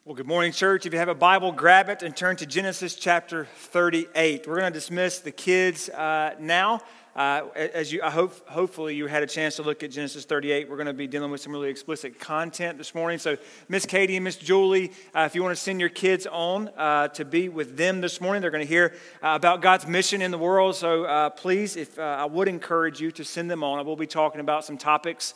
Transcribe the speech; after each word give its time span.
Well, 0.04 0.14
good 0.14 0.28
morning, 0.28 0.52
church. 0.52 0.86
If 0.86 0.92
you 0.92 1.00
have 1.00 1.08
a 1.08 1.14
Bible, 1.16 1.50
grab 1.50 1.88
it 1.88 2.04
and 2.04 2.16
turn 2.16 2.36
to 2.36 2.46
Genesis 2.46 2.94
chapter 2.94 3.48
38. 3.56 4.46
We're 4.46 4.60
going 4.60 4.72
to 4.72 4.78
dismiss 4.78 5.18
the 5.18 5.32
kids 5.32 5.88
uh, 5.88 6.36
now. 6.38 6.82
Uh, 7.16 7.48
as 7.54 7.90
you, 7.90 8.02
I 8.02 8.10
hope, 8.10 8.46
hopefully, 8.46 8.94
you 8.94 9.06
had 9.06 9.22
a 9.22 9.26
chance 9.26 9.56
to 9.56 9.62
look 9.62 9.82
at 9.82 9.90
Genesis 9.90 10.26
38. 10.26 10.68
We're 10.68 10.76
going 10.76 10.86
to 10.86 10.92
be 10.92 11.06
dealing 11.06 11.30
with 11.30 11.40
some 11.40 11.50
really 11.50 11.70
explicit 11.70 12.20
content 12.20 12.76
this 12.76 12.94
morning. 12.94 13.18
So, 13.18 13.38
Miss 13.70 13.86
Katie 13.86 14.16
and 14.16 14.24
Miss 14.24 14.36
Julie, 14.36 14.92
uh, 15.14 15.20
if 15.20 15.34
you 15.34 15.42
want 15.42 15.56
to 15.56 15.62
send 15.62 15.80
your 15.80 15.88
kids 15.88 16.26
on 16.26 16.68
uh, 16.76 17.08
to 17.08 17.24
be 17.24 17.48
with 17.48 17.78
them 17.78 18.02
this 18.02 18.20
morning, 18.20 18.42
they're 18.42 18.50
going 18.50 18.66
to 18.66 18.68
hear 18.68 18.92
uh, 19.22 19.28
about 19.34 19.62
God's 19.62 19.86
mission 19.86 20.20
in 20.20 20.30
the 20.30 20.36
world. 20.36 20.76
So, 20.76 21.04
uh, 21.04 21.30
please, 21.30 21.76
if 21.76 21.98
uh, 21.98 22.02
I 22.02 22.26
would 22.26 22.48
encourage 22.48 23.00
you 23.00 23.10
to 23.12 23.24
send 23.24 23.50
them 23.50 23.64
on. 23.64 23.78
I 23.78 23.82
will 23.82 23.96
be 23.96 24.06
talking 24.06 24.42
about 24.42 24.66
some 24.66 24.76
topics 24.76 25.32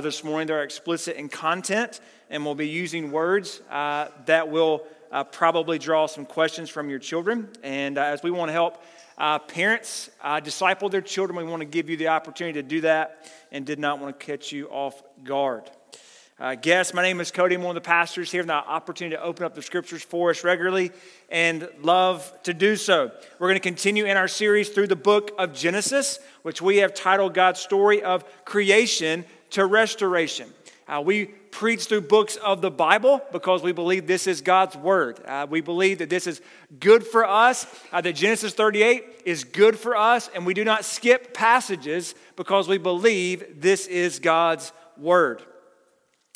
this 0.00 0.22
morning 0.22 0.46
that 0.46 0.54
are 0.54 0.62
explicit 0.62 1.16
in 1.16 1.28
content, 1.28 1.98
and 2.30 2.44
we'll 2.44 2.54
be 2.54 2.68
using 2.68 3.10
words 3.10 3.62
that 3.68 4.48
will 4.48 4.86
probably 5.32 5.80
draw 5.80 6.06
some 6.06 6.24
questions 6.24 6.70
from 6.70 6.88
your 6.88 7.00
children. 7.00 7.48
And 7.64 7.98
as 7.98 8.22
we 8.22 8.30
want 8.30 8.50
to 8.50 8.52
help 8.52 8.80
uh, 9.18 9.38
parents, 9.38 10.10
uh, 10.22 10.40
disciple 10.40 10.88
their 10.88 11.00
children. 11.00 11.36
We 11.36 11.44
want 11.44 11.60
to 11.60 11.66
give 11.66 11.88
you 11.88 11.96
the 11.96 12.08
opportunity 12.08 12.60
to 12.60 12.66
do 12.66 12.80
that 12.82 13.30
and 13.50 13.64
did 13.64 13.78
not 13.78 13.98
want 13.98 14.18
to 14.18 14.26
catch 14.26 14.52
you 14.52 14.68
off 14.68 15.02
guard. 15.24 15.70
Uh, 16.38 16.54
guests, 16.54 16.92
my 16.92 17.00
name 17.00 17.18
is 17.18 17.30
Cody. 17.30 17.54
I'm 17.54 17.62
one 17.62 17.74
of 17.74 17.82
the 17.82 17.86
pastors 17.86 18.30
here, 18.30 18.42
and 18.42 18.50
the 18.50 18.54
opportunity 18.54 19.16
to 19.16 19.22
open 19.22 19.46
up 19.46 19.54
the 19.54 19.62
scriptures 19.62 20.02
for 20.02 20.28
us 20.28 20.44
regularly 20.44 20.92
and 21.30 21.66
love 21.80 22.30
to 22.42 22.52
do 22.52 22.76
so. 22.76 23.10
We're 23.38 23.48
going 23.48 23.54
to 23.54 23.60
continue 23.60 24.04
in 24.04 24.18
our 24.18 24.28
series 24.28 24.68
through 24.68 24.88
the 24.88 24.96
book 24.96 25.30
of 25.38 25.54
Genesis, 25.54 26.18
which 26.42 26.60
we 26.60 26.76
have 26.78 26.92
titled 26.92 27.32
God's 27.32 27.60
story 27.60 28.02
of 28.02 28.22
creation 28.44 29.24
to 29.50 29.64
restoration. 29.64 30.52
Uh, 30.88 31.02
we 31.04 31.24
preach 31.24 31.86
through 31.86 32.02
books 32.02 32.36
of 32.36 32.60
the 32.60 32.70
Bible 32.70 33.20
because 33.32 33.62
we 33.62 33.72
believe 33.72 34.06
this 34.06 34.28
is 34.28 34.40
God's 34.40 34.76
Word. 34.76 35.20
Uh, 35.26 35.46
we 35.48 35.60
believe 35.60 35.98
that 35.98 36.10
this 36.10 36.28
is 36.28 36.40
good 36.78 37.04
for 37.04 37.26
us, 37.26 37.66
uh, 37.92 38.00
that 38.00 38.14
Genesis 38.14 38.54
38 38.54 39.22
is 39.24 39.42
good 39.42 39.76
for 39.76 39.96
us, 39.96 40.30
and 40.34 40.46
we 40.46 40.54
do 40.54 40.64
not 40.64 40.84
skip 40.84 41.34
passages 41.34 42.14
because 42.36 42.68
we 42.68 42.78
believe 42.78 43.60
this 43.60 43.88
is 43.88 44.20
God's 44.20 44.72
Word. 44.96 45.42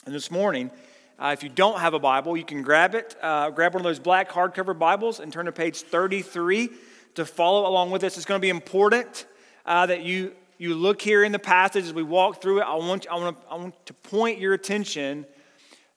And 0.05 0.13
this 0.13 0.33
morning, 0.33 0.73
uh, 1.17 1.31
if 1.33 1.45
you 1.45 1.49
don't 1.49 1.79
have 1.79 1.95
a 1.95 2.01
Bible, 2.01 2.37
you 2.37 2.45
can 2.45 2.63
grab 2.63 2.97
it, 2.97 3.15
uh, 3.23 3.51
grab 3.51 3.75
one 3.75 3.83
of 3.83 3.85
those 3.85 4.01
black 4.01 4.31
hardcover 4.31 4.77
Bibles 4.77 5.21
and 5.21 5.33
turn 5.33 5.47
to 5.47 5.53
page 5.53 5.83
33 5.83 6.71
to 7.15 7.25
follow 7.25 7.69
along 7.69 7.93
with 7.93 8.03
us. 8.03 8.17
It's 8.17 8.27
going 8.27 8.41
to 8.41 8.45
be 8.45 8.49
important 8.49 9.27
uh, 9.65 9.87
that 9.87 10.03
you 10.03 10.35
you 10.61 10.75
look 10.75 11.01
here 11.01 11.25
in 11.25 11.33
the 11.33 11.39
passage 11.39 11.85
as 11.85 11.95
we 11.95 12.03
walk 12.03 12.43
through 12.43 12.61
it, 12.61 12.65
I 12.65 12.75
want, 12.75 13.07
I 13.11 13.15
want, 13.15 13.41
to, 13.41 13.51
I 13.51 13.55
want 13.55 13.87
to 13.87 13.95
point 13.95 14.39
your 14.39 14.53
attention 14.53 15.25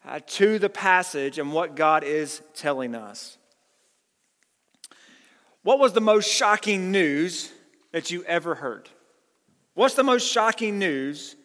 uh, 0.07 0.21
to 0.25 0.57
the 0.57 0.69
passage 0.69 1.37
and 1.37 1.51
what 1.51 1.75
God 1.75 2.05
is 2.05 2.41
telling 2.55 2.95
us. 2.95 3.37
What 5.63 5.79
was 5.79 5.91
the 5.91 5.99
most 5.99 6.31
shocking 6.31 6.91
news 6.91 7.51
that 7.91 8.09
you 8.09 8.23
ever 8.23 8.55
heard? 8.55 8.87
What's 9.73 9.95
the 9.95 10.03
most 10.03 10.31
shocking 10.31 10.79
news 10.79 11.35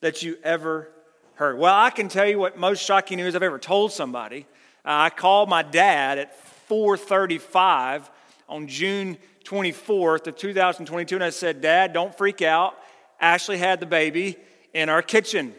that 0.00 0.22
you 0.22 0.38
ever 0.44 0.92
heard? 1.34 1.58
Well, 1.58 1.74
I 1.74 1.90
can 1.90 2.08
tell 2.08 2.28
you 2.28 2.38
what 2.38 2.56
most 2.56 2.84
shocking 2.84 3.16
news 3.16 3.34
I've 3.34 3.42
ever 3.42 3.58
told 3.58 3.90
somebody. 3.90 4.46
Uh, 4.84 4.90
I 4.90 5.10
called 5.10 5.48
my 5.48 5.64
dad 5.64 6.18
at 6.18 6.36
4:35 6.68 8.08
on 8.48 8.68
June 8.68 9.18
24th 9.44 10.26
of 10.26 10.36
2022, 10.36 11.14
and 11.14 11.24
I 11.24 11.30
said, 11.30 11.60
Dad, 11.60 11.92
don't 11.92 12.16
freak 12.16 12.42
out. 12.42 12.74
Ashley 13.20 13.58
had 13.58 13.80
the 13.80 13.86
baby 13.86 14.36
in 14.72 14.88
our 14.88 15.02
kitchen. 15.02 15.54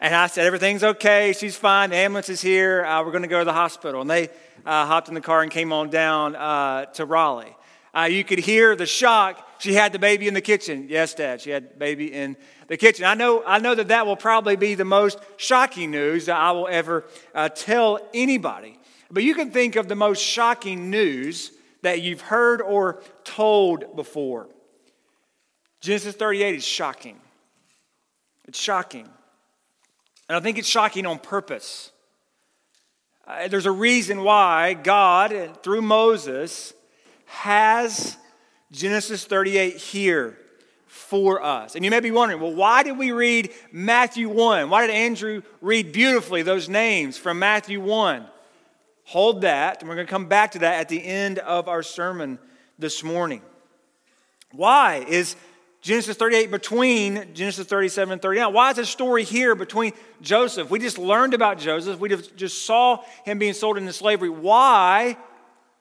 and 0.00 0.14
I 0.14 0.26
said, 0.26 0.46
Everything's 0.46 0.84
okay. 0.84 1.32
She's 1.32 1.56
fine. 1.56 1.90
The 1.90 1.96
ambulance 1.96 2.28
is 2.28 2.40
here. 2.40 2.84
Uh, 2.84 3.02
we're 3.04 3.12
going 3.12 3.22
to 3.22 3.28
go 3.28 3.38
to 3.38 3.44
the 3.44 3.52
hospital. 3.52 4.00
And 4.00 4.10
they 4.10 4.28
uh, 4.66 4.86
hopped 4.86 5.08
in 5.08 5.14
the 5.14 5.20
car 5.20 5.42
and 5.42 5.50
came 5.50 5.72
on 5.72 5.90
down 5.90 6.36
uh, 6.36 6.86
to 6.86 7.04
Raleigh. 7.04 7.56
Uh, 7.94 8.04
you 8.04 8.24
could 8.24 8.38
hear 8.38 8.76
the 8.76 8.86
shock. 8.86 9.44
She 9.60 9.74
had 9.74 9.92
the 9.92 9.98
baby 9.98 10.28
in 10.28 10.34
the 10.34 10.40
kitchen. 10.40 10.86
Yes, 10.88 11.14
Dad, 11.14 11.40
she 11.40 11.50
had 11.50 11.70
the 11.70 11.76
baby 11.76 12.12
in 12.12 12.36
the 12.68 12.76
kitchen. 12.76 13.04
I 13.04 13.14
know, 13.14 13.42
I 13.44 13.58
know 13.58 13.74
that 13.74 13.88
that 13.88 14.06
will 14.06 14.16
probably 14.16 14.56
be 14.56 14.74
the 14.74 14.84
most 14.84 15.18
shocking 15.36 15.90
news 15.90 16.26
that 16.26 16.36
I 16.36 16.52
will 16.52 16.68
ever 16.68 17.04
uh, 17.34 17.48
tell 17.48 17.98
anybody. 18.14 18.78
But 19.10 19.22
you 19.22 19.34
can 19.34 19.50
think 19.50 19.74
of 19.76 19.88
the 19.88 19.96
most 19.96 20.22
shocking 20.22 20.90
news 20.90 21.50
that 21.82 22.00
you've 22.02 22.20
heard 22.20 22.60
or 22.60 23.02
told 23.24 23.96
before. 23.96 24.48
Genesis 25.80 26.14
38 26.14 26.56
is 26.56 26.64
shocking. 26.64 27.20
It's 28.46 28.58
shocking. 28.58 29.08
And 30.28 30.36
I 30.36 30.40
think 30.40 30.58
it's 30.58 30.68
shocking 30.68 31.06
on 31.06 31.18
purpose. 31.18 31.92
Uh, 33.26 33.48
there's 33.48 33.66
a 33.66 33.70
reason 33.72 34.22
why 34.22 34.74
God, 34.74 35.58
through 35.62 35.82
Moses, 35.82 36.72
has 37.26 38.16
Genesis 38.72 39.24
38 39.24 39.76
here 39.76 40.38
for 40.86 41.42
us. 41.42 41.76
And 41.76 41.84
you 41.84 41.90
may 41.90 42.00
be 42.00 42.10
wondering, 42.10 42.40
well, 42.40 42.54
why 42.54 42.82
did 42.82 42.98
we 42.98 43.12
read 43.12 43.50
Matthew 43.70 44.28
1? 44.28 44.70
Why 44.70 44.86
did 44.86 44.94
Andrew 44.94 45.42
read 45.60 45.92
beautifully 45.92 46.42
those 46.42 46.68
names 46.68 47.16
from 47.16 47.38
Matthew 47.38 47.80
1? 47.80 48.26
Hold 49.08 49.40
that, 49.40 49.80
and 49.80 49.88
we're 49.88 49.94
going 49.94 50.06
to 50.06 50.10
come 50.10 50.26
back 50.26 50.50
to 50.50 50.58
that 50.58 50.80
at 50.80 50.90
the 50.90 51.02
end 51.02 51.38
of 51.38 51.66
our 51.66 51.82
sermon 51.82 52.38
this 52.78 53.02
morning. 53.02 53.40
Why 54.52 54.96
is 55.08 55.34
Genesis 55.80 56.14
38 56.18 56.50
between 56.50 57.32
Genesis 57.32 57.66
37 57.66 58.12
and 58.12 58.20
39? 58.20 58.52
Why 58.52 58.68
is 58.68 58.76
this 58.76 58.90
story 58.90 59.24
here 59.24 59.54
between 59.54 59.94
Joseph? 60.20 60.68
We 60.68 60.78
just 60.78 60.98
learned 60.98 61.32
about 61.32 61.58
Joseph. 61.58 61.98
We 61.98 62.10
just 62.10 62.66
saw 62.66 63.02
him 63.24 63.38
being 63.38 63.54
sold 63.54 63.78
into 63.78 63.94
slavery. 63.94 64.28
Why 64.28 65.16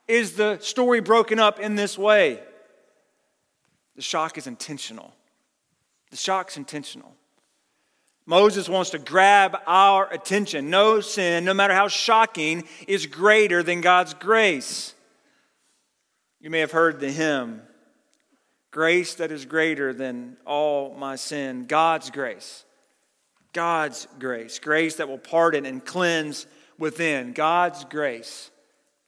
is 0.07 0.37
the 0.37 0.59
story 0.59 1.01
broken 1.01 1.37
up 1.37 1.59
in 1.59 1.75
this 1.75 1.97
way? 1.97 2.41
The 3.97 4.01
shock 4.01 4.37
is 4.37 4.47
intentional. 4.47 5.13
The 6.11 6.17
shock's 6.17 6.55
intentional. 6.55 7.13
Moses 8.27 8.69
wants 8.69 8.91
to 8.91 8.99
grab 8.99 9.57
our 9.65 10.11
attention. 10.13 10.69
No 10.69 11.01
sin, 11.01 11.45
no 11.45 11.55
matter 11.55 11.73
how 11.73 11.87
shocking, 11.87 12.65
is 12.87 13.07
greater 13.07 13.63
than 13.63 13.81
God's 13.81 14.13
grace. 14.13 14.93
You 16.39 16.51
may 16.51 16.59
have 16.59 16.71
heard 16.71 16.99
the 16.99 17.11
hymn 17.11 17.63
Grace 18.77 19.15
that 19.15 19.31
is 19.31 19.45
greater 19.45 19.91
than 19.91 20.37
all 20.45 20.93
my 20.93 21.15
sin. 21.15 21.65
God's 21.65 22.11
grace. 22.11 22.63
God's 23.51 24.07
grace. 24.19 24.59
Grace 24.59 24.97
that 24.97 25.07
will 25.07 25.17
pardon 25.17 25.65
and 25.65 25.83
cleanse 25.83 26.45
within. 26.77 27.33
God's 27.33 27.85
grace. 27.85 28.51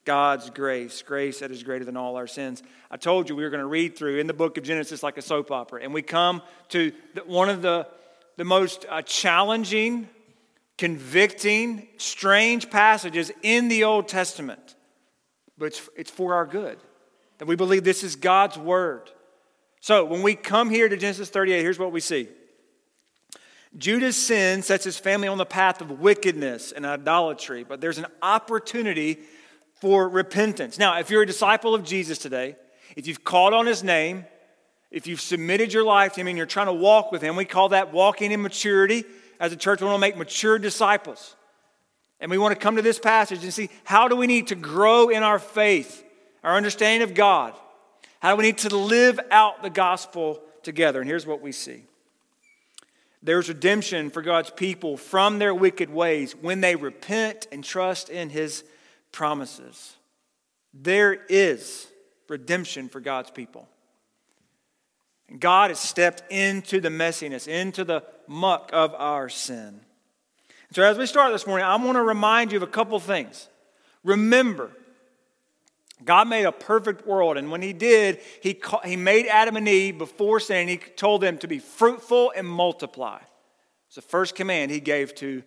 God's 0.05 0.49
grace. 0.49 1.03
Grace 1.03 1.41
that 1.41 1.51
is 1.51 1.61
greater 1.61 1.85
than 1.85 1.97
all 1.97 2.15
our 2.15 2.25
sins. 2.25 2.63
I 2.89 2.97
told 2.97 3.29
you 3.29 3.35
we 3.35 3.43
were 3.43 3.51
going 3.51 3.59
to 3.59 3.67
read 3.67 3.95
through 3.95 4.17
in 4.17 4.27
the 4.27 4.33
book 4.33 4.57
of 4.57 4.63
Genesis 4.63 5.03
like 5.03 5.17
a 5.17 5.21
soap 5.21 5.51
opera. 5.51 5.83
And 5.83 5.93
we 5.93 6.01
come 6.01 6.41
to 6.69 6.91
one 7.27 7.49
of 7.49 7.61
the 7.61 7.85
the 8.39 8.45
most 8.45 8.85
uh, 8.87 9.01
challenging, 9.01 10.07
convicting, 10.77 11.85
strange 11.97 12.69
passages 12.69 13.33
in 13.43 13.67
the 13.67 13.83
Old 13.83 14.07
Testament. 14.07 14.77
But 15.57 15.65
it's, 15.65 15.89
it's 15.97 16.09
for 16.09 16.35
our 16.35 16.45
good. 16.45 16.77
That 17.39 17.49
we 17.49 17.57
believe 17.57 17.83
this 17.83 18.01
is 18.01 18.15
God's 18.15 18.57
word. 18.57 19.11
So 19.81 20.05
when 20.05 20.21
we 20.21 20.35
come 20.35 20.69
here 20.69 20.87
to 20.87 20.95
Genesis 20.95 21.29
38, 21.29 21.61
here's 21.61 21.77
what 21.77 21.91
we 21.91 21.99
see. 21.99 22.29
Judah's 23.77 24.15
sin 24.15 24.61
sets 24.61 24.85
his 24.85 24.97
family 24.97 25.27
on 25.27 25.37
the 25.37 25.45
path 25.45 25.81
of 25.81 25.99
wickedness 25.99 26.71
and 26.71 26.85
idolatry, 26.85 27.65
but 27.65 27.81
there's 27.81 27.97
an 27.97 28.07
opportunity 28.21 29.19
for 29.81 30.07
repentance. 30.07 30.79
Now, 30.79 30.97
if 30.97 31.09
you're 31.09 31.23
a 31.23 31.27
disciple 31.27 31.75
of 31.75 31.83
Jesus 31.83 32.17
today, 32.17 32.55
if 32.95 33.05
you've 33.05 33.25
called 33.25 33.53
on 33.53 33.65
his 33.65 33.83
name, 33.83 34.23
if 34.91 35.05
you've 35.05 35.21
submitted 35.21 35.71
your 35.71 35.83
life 35.83 36.13
to 36.13 36.21
Him 36.21 36.27
and 36.27 36.37
you're 36.37 36.47
trying 36.47 36.67
to 36.67 36.73
walk 36.73 37.11
with 37.11 37.21
Him, 37.21 37.35
we 37.35 37.45
call 37.45 37.69
that 37.69 37.93
walking 37.93 38.31
in 38.31 38.41
maturity. 38.41 39.03
As 39.39 39.53
a 39.53 39.55
church, 39.55 39.81
we 39.81 39.87
want 39.87 39.97
to 39.97 40.01
make 40.01 40.17
mature 40.17 40.57
disciples. 40.57 41.35
And 42.19 42.29
we 42.29 42.37
want 42.37 42.53
to 42.53 42.59
come 42.59 42.75
to 42.75 42.81
this 42.81 42.99
passage 42.99 43.43
and 43.43 43.53
see 43.53 43.69
how 43.83 44.07
do 44.07 44.15
we 44.15 44.27
need 44.27 44.47
to 44.47 44.55
grow 44.55 45.09
in 45.09 45.23
our 45.23 45.39
faith, 45.39 46.03
our 46.43 46.55
understanding 46.55 47.07
of 47.07 47.15
God? 47.15 47.53
How 48.19 48.31
do 48.31 48.37
we 48.37 48.43
need 48.43 48.57
to 48.59 48.75
live 48.75 49.19
out 49.31 49.63
the 49.63 49.69
gospel 49.69 50.41
together? 50.63 50.99
And 50.99 51.09
here's 51.09 51.25
what 51.25 51.41
we 51.41 51.51
see 51.51 51.83
there's 53.21 53.49
redemption 53.49 54.09
for 54.09 54.21
God's 54.21 54.49
people 54.49 54.95
from 54.95 55.39
their 55.39 55.53
wicked 55.53 55.89
ways 55.89 56.33
when 56.33 56.61
they 56.61 56.75
repent 56.75 57.47
and 57.51 57.63
trust 57.63 58.09
in 58.09 58.29
His 58.29 58.63
promises. 59.11 59.95
There 60.73 61.13
is 61.13 61.87
redemption 62.27 62.89
for 62.89 62.99
God's 62.99 63.31
people. 63.31 63.67
God 65.37 65.69
has 65.69 65.79
stepped 65.79 66.23
into 66.31 66.81
the 66.81 66.89
messiness, 66.89 67.47
into 67.47 67.83
the 67.83 68.03
muck 68.27 68.69
of 68.73 68.95
our 68.95 69.29
sin. 69.29 69.81
So, 70.71 70.83
as 70.83 70.97
we 70.97 71.05
start 71.05 71.31
this 71.31 71.47
morning, 71.47 71.65
I 71.65 71.75
want 71.75 71.95
to 71.95 72.03
remind 72.03 72.51
you 72.51 72.57
of 72.57 72.63
a 72.63 72.67
couple 72.67 72.99
things. 72.99 73.47
Remember, 74.03 74.71
God 76.05 76.27
made 76.27 76.45
a 76.45 76.51
perfect 76.51 77.05
world, 77.05 77.37
and 77.37 77.51
when 77.51 77.61
He 77.61 77.73
did, 77.73 78.19
He, 78.41 78.59
he 78.85 78.95
made 78.95 79.27
Adam 79.27 79.57
and 79.57 79.67
Eve 79.67 79.97
before 79.97 80.39
sin, 80.39 80.57
and 80.57 80.69
He 80.69 80.77
told 80.77 81.21
them 81.21 81.37
to 81.39 81.47
be 81.47 81.59
fruitful 81.59 82.31
and 82.35 82.47
multiply. 82.47 83.19
It's 83.87 83.95
the 83.95 84.01
first 84.01 84.35
command 84.35 84.71
He 84.71 84.79
gave 84.79 85.13
to 85.15 85.43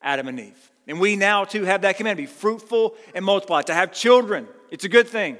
Adam 0.00 0.28
and 0.28 0.40
Eve. 0.40 0.70
And 0.86 1.00
we 1.00 1.16
now 1.16 1.44
too 1.44 1.64
have 1.64 1.82
that 1.82 1.96
command 1.96 2.16
be 2.16 2.26
fruitful 2.26 2.94
and 3.14 3.24
multiply, 3.24 3.62
to 3.62 3.74
have 3.74 3.92
children. 3.92 4.48
It's 4.70 4.84
a 4.84 4.88
good 4.88 5.08
thing. 5.08 5.36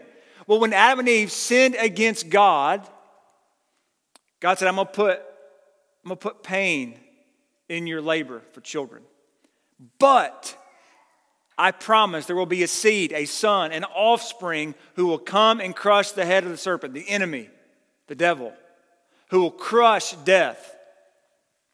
Well, 0.46 0.58
when 0.58 0.72
Adam 0.72 1.00
and 1.00 1.08
Eve 1.08 1.30
sinned 1.30 1.76
against 1.78 2.28
God, 2.28 2.86
God 4.40 4.58
said, 4.58 4.68
I'm 4.68 4.76
gonna 4.76 4.88
put, 4.88 5.18
I'm 5.18 6.08
gonna 6.08 6.16
put 6.16 6.42
pain 6.42 6.98
in 7.68 7.86
your 7.86 8.02
labor 8.02 8.42
for 8.52 8.60
children. 8.60 9.02
But 9.98 10.56
I 11.56 11.72
promise 11.72 12.26
there 12.26 12.36
will 12.36 12.46
be 12.46 12.62
a 12.62 12.68
seed, 12.68 13.12
a 13.12 13.26
son, 13.26 13.72
an 13.72 13.84
offspring 13.84 14.74
who 14.96 15.06
will 15.06 15.18
come 15.18 15.60
and 15.60 15.76
crush 15.76 16.12
the 16.12 16.24
head 16.24 16.44
of 16.44 16.50
the 16.50 16.56
serpent, 16.56 16.94
the 16.94 17.08
enemy, 17.08 17.50
the 18.06 18.14
devil, 18.14 18.52
who 19.28 19.40
will 19.42 19.50
crush 19.50 20.12
death. 20.24 20.76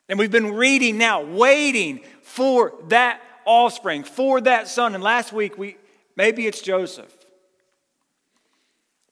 And 0.08 0.18
we've 0.18 0.30
been 0.30 0.54
reading 0.54 0.98
now, 0.98 1.22
waiting 1.22 2.00
for 2.22 2.74
that 2.88 3.20
offspring, 3.44 4.02
for 4.02 4.40
that 4.40 4.68
son. 4.68 4.94
And 4.94 5.02
last 5.02 5.32
week, 5.32 5.56
we 5.56 5.76
maybe 6.16 6.46
it's 6.46 6.60
Joseph. 6.60 7.12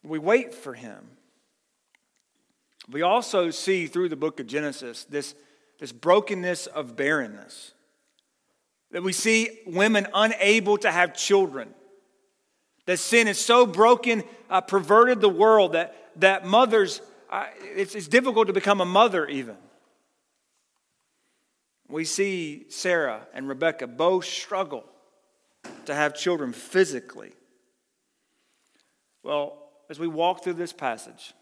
We 0.02 0.18
wait 0.18 0.52
for 0.54 0.74
him. 0.74 1.06
We 2.90 3.02
also 3.02 3.50
see 3.50 3.86
through 3.86 4.10
the 4.10 4.16
book 4.16 4.40
of 4.40 4.46
Genesis 4.46 5.04
this, 5.04 5.34
this 5.78 5.92
brokenness 5.92 6.66
of 6.66 6.96
barrenness. 6.96 7.72
That 8.90 9.02
we 9.02 9.12
see 9.12 9.60
women 9.66 10.06
unable 10.14 10.76
to 10.78 10.90
have 10.90 11.16
children. 11.16 11.70
That 12.86 12.98
sin 12.98 13.28
is 13.28 13.38
so 13.38 13.64
broken, 13.64 14.22
uh, 14.50 14.60
perverted 14.60 15.20
the 15.20 15.28
world 15.28 15.72
that, 15.72 15.96
that 16.16 16.46
mothers, 16.46 17.00
uh, 17.30 17.46
it's, 17.62 17.94
it's 17.94 18.08
difficult 18.08 18.48
to 18.48 18.52
become 18.52 18.80
a 18.80 18.84
mother 18.84 19.26
even. 19.26 19.56
We 21.88 22.04
see 22.04 22.66
Sarah 22.68 23.26
and 23.32 23.48
Rebecca 23.48 23.86
both 23.86 24.26
struggle 24.26 24.84
to 25.86 25.94
have 25.94 26.14
children 26.14 26.52
physically. 26.52 27.32
Well, 29.22 29.58
as 29.88 29.98
we 29.98 30.06
walk 30.06 30.44
through 30.44 30.54
this 30.54 30.72
passage 30.72 31.32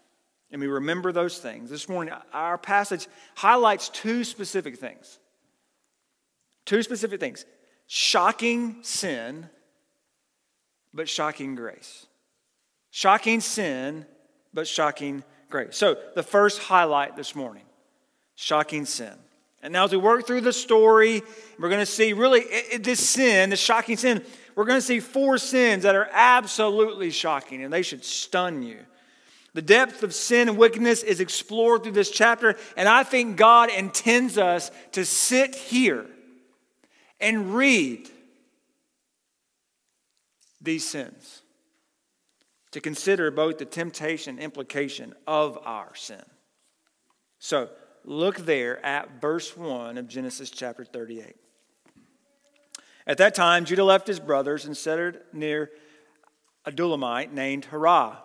and 0.53 0.61
we 0.61 0.67
remember 0.67 1.11
those 1.11 1.39
things, 1.39 1.71
this 1.71 1.89
morning 1.89 2.13
our 2.31 2.59
passage 2.59 3.07
highlights 3.33 3.89
two 3.89 4.23
specific 4.23 4.77
things. 4.77 5.17
Two 6.65 6.83
specific 6.83 7.19
things 7.19 7.45
shocking 7.87 8.77
sin, 8.83 9.49
but 10.93 11.09
shocking 11.09 11.55
grace. 11.55 12.05
Shocking 12.91 13.41
sin, 13.41 14.05
but 14.53 14.67
shocking 14.67 15.23
grace. 15.49 15.75
So, 15.75 15.97
the 16.13 16.23
first 16.23 16.61
highlight 16.61 17.15
this 17.15 17.35
morning 17.35 17.65
shocking 18.35 18.85
sin. 18.85 19.13
And 19.63 19.73
now, 19.73 19.85
as 19.85 19.91
we 19.91 19.97
work 19.97 20.27
through 20.27 20.41
the 20.41 20.53
story, 20.53 21.23
we're 21.57 21.69
going 21.69 21.79
to 21.79 21.85
see 21.85 22.13
really 22.13 22.41
it, 22.41 22.65
it, 22.73 22.83
this 22.83 22.99
sin, 22.99 23.49
this 23.49 23.59
shocking 23.59 23.97
sin. 23.97 24.23
We're 24.55 24.65
going 24.65 24.77
to 24.77 24.85
see 24.85 24.99
four 24.99 25.39
sins 25.39 25.81
that 25.81 25.95
are 25.95 26.09
absolutely 26.11 27.09
shocking 27.09 27.63
and 27.63 27.73
they 27.73 27.81
should 27.81 28.05
stun 28.05 28.61
you. 28.61 28.77
The 29.53 29.61
depth 29.61 30.01
of 30.01 30.13
sin 30.13 30.49
and 30.49 30.57
wickedness 30.57 31.03
is 31.03 31.19
explored 31.19 31.83
through 31.83 31.91
this 31.91 32.09
chapter, 32.09 32.55
and 32.75 32.89
I 32.89 33.03
think 33.03 33.37
God 33.37 33.69
intends 33.69 34.37
us 34.37 34.71
to 34.93 35.05
sit 35.05 35.55
here 35.55 36.07
and 37.19 37.55
read 37.55 38.09
these 40.59 40.87
sins, 40.87 41.41
to 42.71 42.81
consider 42.81 43.29
both 43.29 43.59
the 43.59 43.65
temptation 43.65 44.39
implication 44.39 45.13
of 45.27 45.59
our 45.65 45.93
sin. 45.93 46.23
So, 47.37 47.69
look 48.05 48.37
there 48.37 48.83
at 48.83 49.21
verse 49.21 49.55
1 49.55 49.97
of 49.97 50.07
Genesis 50.07 50.49
chapter 50.49 50.83
38. 50.83 51.35
At 53.05 53.17
that 53.17 53.35
time, 53.35 53.65
Judah 53.65 53.83
left 53.83 54.07
his 54.07 54.19
brothers 54.19 54.65
and 54.65 54.75
settled 54.75 55.17
near 55.33 55.69
a 56.65 56.71
Adullamite 56.71 57.31
named 57.33 57.67
Hirah. 57.69 58.17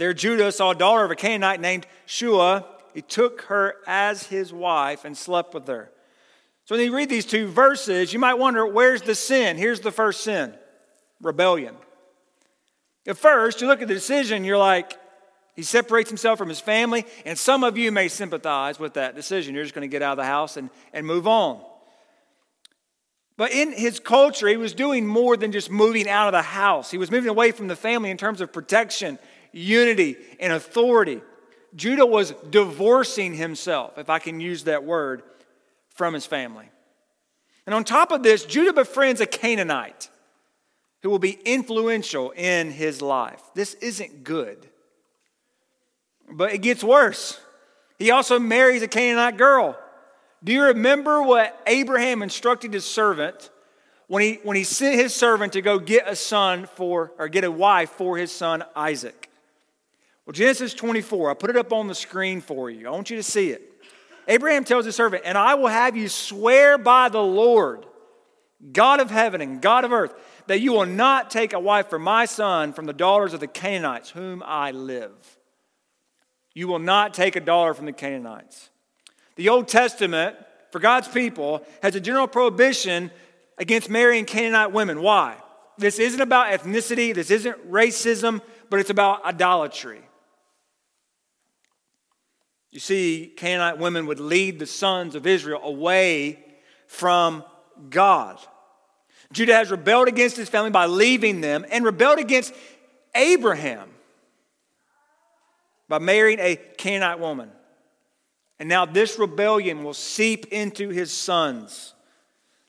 There, 0.00 0.14
Judah 0.14 0.50
saw 0.50 0.70
a 0.70 0.74
daughter 0.74 1.04
of 1.04 1.10
a 1.10 1.14
Canaanite 1.14 1.60
named 1.60 1.86
Shua. 2.06 2.64
He 2.94 3.02
took 3.02 3.42
her 3.42 3.76
as 3.86 4.22
his 4.28 4.50
wife 4.50 5.04
and 5.04 5.14
slept 5.14 5.52
with 5.52 5.66
her. 5.66 5.92
So, 6.64 6.74
when 6.74 6.82
you 6.86 6.96
read 6.96 7.10
these 7.10 7.26
two 7.26 7.46
verses, 7.46 8.10
you 8.10 8.18
might 8.18 8.38
wonder 8.38 8.66
where's 8.66 9.02
the 9.02 9.14
sin? 9.14 9.58
Here's 9.58 9.80
the 9.80 9.92
first 9.92 10.22
sin 10.22 10.54
rebellion. 11.20 11.76
At 13.06 13.18
first, 13.18 13.60
you 13.60 13.66
look 13.66 13.82
at 13.82 13.88
the 13.88 13.94
decision, 13.94 14.42
you're 14.42 14.56
like, 14.56 14.96
he 15.54 15.62
separates 15.62 16.08
himself 16.08 16.38
from 16.38 16.48
his 16.48 16.60
family, 16.60 17.04
and 17.26 17.38
some 17.38 17.62
of 17.62 17.76
you 17.76 17.92
may 17.92 18.08
sympathize 18.08 18.80
with 18.80 18.94
that 18.94 19.14
decision. 19.14 19.54
You're 19.54 19.64
just 19.64 19.74
going 19.74 19.86
to 19.86 19.92
get 19.92 20.00
out 20.00 20.12
of 20.12 20.16
the 20.16 20.24
house 20.24 20.56
and, 20.56 20.70
and 20.94 21.06
move 21.06 21.26
on. 21.26 21.60
But 23.40 23.52
in 23.52 23.72
his 23.72 24.00
culture, 24.00 24.48
he 24.48 24.58
was 24.58 24.74
doing 24.74 25.06
more 25.06 25.34
than 25.34 25.50
just 25.50 25.70
moving 25.70 26.08
out 26.08 26.28
of 26.28 26.32
the 26.32 26.42
house. 26.42 26.90
He 26.90 26.98
was 26.98 27.10
moving 27.10 27.30
away 27.30 27.52
from 27.52 27.68
the 27.68 27.74
family 27.74 28.10
in 28.10 28.18
terms 28.18 28.42
of 28.42 28.52
protection, 28.52 29.18
unity, 29.52 30.16
and 30.38 30.52
authority. 30.52 31.20
Judah 31.74 32.06
was 32.06 32.32
divorcing 32.50 33.34
himself, 33.34 33.98
if 33.98 34.10
I 34.10 34.18
can 34.18 34.40
use 34.40 34.64
that 34.64 34.84
word, 34.84 35.22
from 35.94 36.14
his 36.14 36.26
family. 36.26 36.68
And 37.66 37.74
on 37.74 37.84
top 37.84 38.10
of 38.10 38.22
this, 38.22 38.44
Judah 38.44 38.72
befriends 38.72 39.20
a 39.20 39.26
Canaanite 39.26 40.08
who 41.02 41.10
will 41.10 41.18
be 41.18 41.38
influential 41.44 42.30
in 42.32 42.70
his 42.70 43.00
life. 43.00 43.40
This 43.54 43.74
isn't 43.74 44.24
good. 44.24 44.66
But 46.30 46.52
it 46.52 46.58
gets 46.58 46.84
worse. 46.84 47.40
He 47.98 48.10
also 48.10 48.38
marries 48.38 48.82
a 48.82 48.88
Canaanite 48.88 49.36
girl. 49.36 49.78
Do 50.42 50.52
you 50.52 50.64
remember 50.64 51.22
what 51.22 51.60
Abraham 51.66 52.22
instructed 52.22 52.72
his 52.72 52.84
servant 52.84 53.50
when 54.08 54.22
he, 54.22 54.40
when 54.42 54.56
he 54.56 54.64
sent 54.64 54.96
his 54.96 55.14
servant 55.14 55.52
to 55.52 55.62
go 55.62 55.78
get 55.78 56.08
a 56.08 56.16
son 56.16 56.66
for, 56.74 57.12
or 57.18 57.28
get 57.28 57.44
a 57.44 57.50
wife 57.50 57.90
for 57.90 58.16
his 58.16 58.32
son 58.32 58.64
Isaac? 58.74 59.29
Well, 60.26 60.32
Genesis 60.32 60.74
24, 60.74 61.30
I 61.30 61.34
put 61.34 61.50
it 61.50 61.56
up 61.56 61.72
on 61.72 61.88
the 61.88 61.94
screen 61.94 62.40
for 62.40 62.70
you. 62.70 62.86
I 62.86 62.90
want 62.90 63.10
you 63.10 63.16
to 63.16 63.22
see 63.22 63.50
it. 63.50 63.62
Abraham 64.28 64.64
tells 64.64 64.84
his 64.84 64.94
servant, 64.94 65.22
And 65.24 65.36
I 65.36 65.54
will 65.54 65.68
have 65.68 65.96
you 65.96 66.08
swear 66.08 66.78
by 66.78 67.08
the 67.08 67.22
Lord, 67.22 67.86
God 68.72 69.00
of 69.00 69.10
heaven 69.10 69.40
and 69.40 69.60
God 69.60 69.84
of 69.84 69.92
earth, 69.92 70.14
that 70.46 70.60
you 70.60 70.72
will 70.72 70.86
not 70.86 71.30
take 71.30 71.52
a 71.52 71.58
wife 71.58 71.88
for 71.88 71.98
my 71.98 72.26
son 72.26 72.72
from 72.72 72.86
the 72.86 72.92
daughters 72.92 73.32
of 73.32 73.40
the 73.40 73.46
Canaanites, 73.46 74.10
whom 74.10 74.42
I 74.44 74.70
live. 74.70 75.38
You 76.54 76.68
will 76.68 76.78
not 76.78 77.14
take 77.14 77.36
a 77.36 77.40
dollar 77.40 77.74
from 77.74 77.86
the 77.86 77.92
Canaanites. 77.92 78.70
The 79.36 79.48
Old 79.48 79.68
Testament, 79.68 80.36
for 80.70 80.78
God's 80.78 81.08
people, 81.08 81.64
has 81.82 81.94
a 81.94 82.00
general 82.00 82.26
prohibition 82.26 83.10
against 83.58 83.88
marrying 83.88 84.26
Canaanite 84.26 84.72
women. 84.72 85.00
Why? 85.00 85.36
This 85.78 85.98
isn't 85.98 86.20
about 86.20 86.52
ethnicity, 86.52 87.14
this 87.14 87.30
isn't 87.30 87.70
racism, 87.70 88.42
but 88.68 88.80
it's 88.80 88.90
about 88.90 89.24
idolatry. 89.24 90.02
You 92.70 92.80
see, 92.80 93.32
Canaanite 93.36 93.78
women 93.78 94.06
would 94.06 94.20
lead 94.20 94.58
the 94.58 94.66
sons 94.66 95.14
of 95.14 95.26
Israel 95.26 95.60
away 95.62 96.44
from 96.86 97.44
God. 97.88 98.38
Judah 99.32 99.54
has 99.54 99.70
rebelled 99.70 100.08
against 100.08 100.36
his 100.36 100.48
family 100.48 100.70
by 100.70 100.86
leaving 100.86 101.40
them 101.40 101.64
and 101.70 101.84
rebelled 101.84 102.18
against 102.18 102.54
Abraham 103.14 103.88
by 105.88 105.98
marrying 105.98 106.38
a 106.38 106.56
Canaanite 106.56 107.18
woman. 107.18 107.50
And 108.60 108.68
now 108.68 108.86
this 108.86 109.18
rebellion 109.18 109.82
will 109.82 109.94
seep 109.94 110.46
into 110.46 110.90
his 110.90 111.12
sons. 111.12 111.94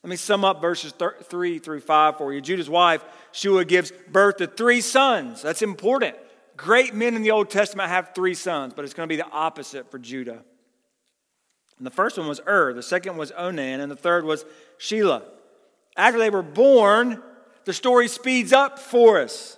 Let 0.03 0.09
me 0.09 0.15
sum 0.15 0.43
up 0.43 0.61
verses 0.61 0.93
3 1.23 1.59
through 1.59 1.81
5 1.81 2.17
for 2.17 2.33
you. 2.33 2.41
Judah's 2.41 2.69
wife, 2.69 3.03
Shua, 3.31 3.65
gives 3.65 3.91
birth 4.11 4.37
to 4.37 4.47
three 4.47 4.81
sons. 4.81 5.43
That's 5.43 5.61
important. 5.61 6.15
Great 6.61 6.93
men 6.93 7.15
in 7.15 7.23
the 7.23 7.31
Old 7.31 7.49
Testament 7.49 7.89
have 7.89 8.11
three 8.13 8.35
sons, 8.35 8.73
but 8.75 8.85
it's 8.85 8.93
going 8.93 9.07
to 9.07 9.11
be 9.11 9.21
the 9.21 9.29
opposite 9.29 9.89
for 9.89 9.97
Judah. 9.97 10.43
And 11.77 11.87
the 11.87 11.91
first 11.91 12.17
one 12.17 12.27
was 12.27 12.39
Ur, 12.47 12.73
the 12.73 12.83
second 12.83 13.17
was 13.17 13.31
Onan, 13.35 13.79
and 13.79 13.91
the 13.91 13.95
third 13.95 14.23
was 14.23 14.45
Shelah. 14.77 15.23
After 15.97 16.19
they 16.19 16.29
were 16.29 16.43
born, 16.43 17.21
the 17.65 17.73
story 17.73 18.07
speeds 18.07 18.53
up 18.53 18.77
for 18.77 19.19
us, 19.19 19.57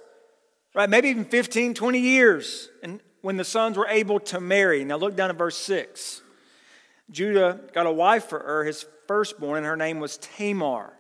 right? 0.73 0.89
Maybe 0.89 1.09
even 1.09 1.25
15, 1.25 1.73
20 1.73 1.99
years. 1.99 2.69
And 2.81 3.01
when 3.23 3.37
the 3.37 3.43
sons 3.43 3.77
were 3.77 3.87
able 3.87 4.19
to 4.19 4.39
marry. 4.39 4.83
Now 4.83 4.97
look 4.97 5.15
down 5.15 5.29
at 5.29 5.37
verse 5.37 5.57
6. 5.57 6.21
Judah 7.09 7.59
got 7.73 7.85
a 7.85 7.91
wife 7.91 8.25
for 8.25 8.39
Ur, 8.39 8.63
his 8.65 8.85
firstborn, 9.07 9.57
and 9.57 9.65
her 9.65 9.77
name 9.77 9.99
was 9.99 10.17
Tamar. 10.17 10.93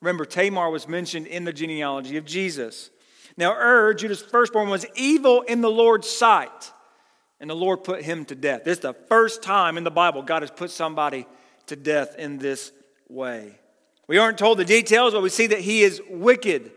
Remember, 0.00 0.24
Tamar 0.24 0.70
was 0.70 0.88
mentioned 0.88 1.26
in 1.26 1.44
the 1.44 1.52
genealogy 1.52 2.16
of 2.16 2.24
Jesus. 2.24 2.90
Now, 3.36 3.54
Ur, 3.54 3.94
Judah's 3.94 4.22
firstborn, 4.22 4.68
was 4.68 4.86
evil 4.94 5.42
in 5.42 5.60
the 5.60 5.70
Lord's 5.70 6.08
sight. 6.08 6.72
and 7.42 7.50
the 7.50 7.56
Lord 7.56 7.82
put 7.82 8.02
him 8.02 8.24
to 8.26 8.36
death. 8.36 8.62
This 8.64 8.78
is 8.78 8.82
the 8.82 8.94
first 8.94 9.42
time 9.42 9.76
in 9.76 9.82
the 9.82 9.90
Bible 9.90 10.22
God 10.22 10.42
has 10.42 10.50
put 10.52 10.70
somebody 10.70 11.26
to 11.66 11.74
death 11.74 12.14
in 12.16 12.38
this 12.38 12.70
way. 13.08 13.58
We 14.06 14.16
aren't 14.18 14.38
told 14.38 14.58
the 14.58 14.64
details, 14.64 15.12
but 15.12 15.24
we 15.24 15.28
see 15.28 15.48
that 15.48 15.58
he 15.58 15.82
is 15.82 16.00
wicked. 16.08 16.70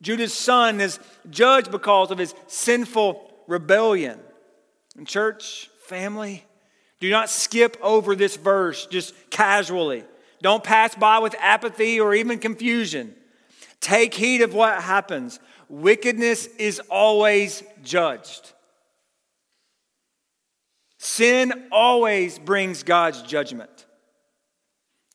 Judah's 0.00 0.32
son 0.32 0.80
is 0.80 0.98
judged 1.28 1.70
because 1.70 2.10
of 2.10 2.16
his 2.16 2.34
sinful 2.46 3.30
rebellion. 3.46 4.18
And, 4.96 5.06
church, 5.06 5.68
family, 5.82 6.46
do 7.00 7.10
not 7.10 7.28
skip 7.28 7.76
over 7.82 8.16
this 8.16 8.36
verse 8.36 8.86
just 8.86 9.12
casually. 9.28 10.04
Don't 10.40 10.64
pass 10.64 10.94
by 10.94 11.18
with 11.18 11.34
apathy 11.38 12.00
or 12.00 12.14
even 12.14 12.38
confusion. 12.38 13.14
Take 13.80 14.14
heed 14.14 14.40
of 14.40 14.54
what 14.54 14.82
happens. 14.82 15.38
Wickedness 15.68 16.46
is 16.58 16.80
always 16.90 17.62
judged. 17.82 18.52
Sin 20.98 21.68
always 21.70 22.38
brings 22.38 22.82
God's 22.82 23.22
judgment. 23.22 23.86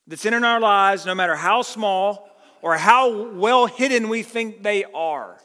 The 0.07 0.17
sin 0.17 0.33
in 0.33 0.43
our 0.43 0.59
lives, 0.59 1.05
no 1.05 1.15
matter 1.15 1.35
how 1.35 1.61
small 1.61 2.29
or 2.61 2.77
how 2.77 3.31
well 3.31 3.65
hidden 3.65 4.09
we 4.09 4.23
think 4.23 4.63
they 4.63 4.85
are, 4.85 5.37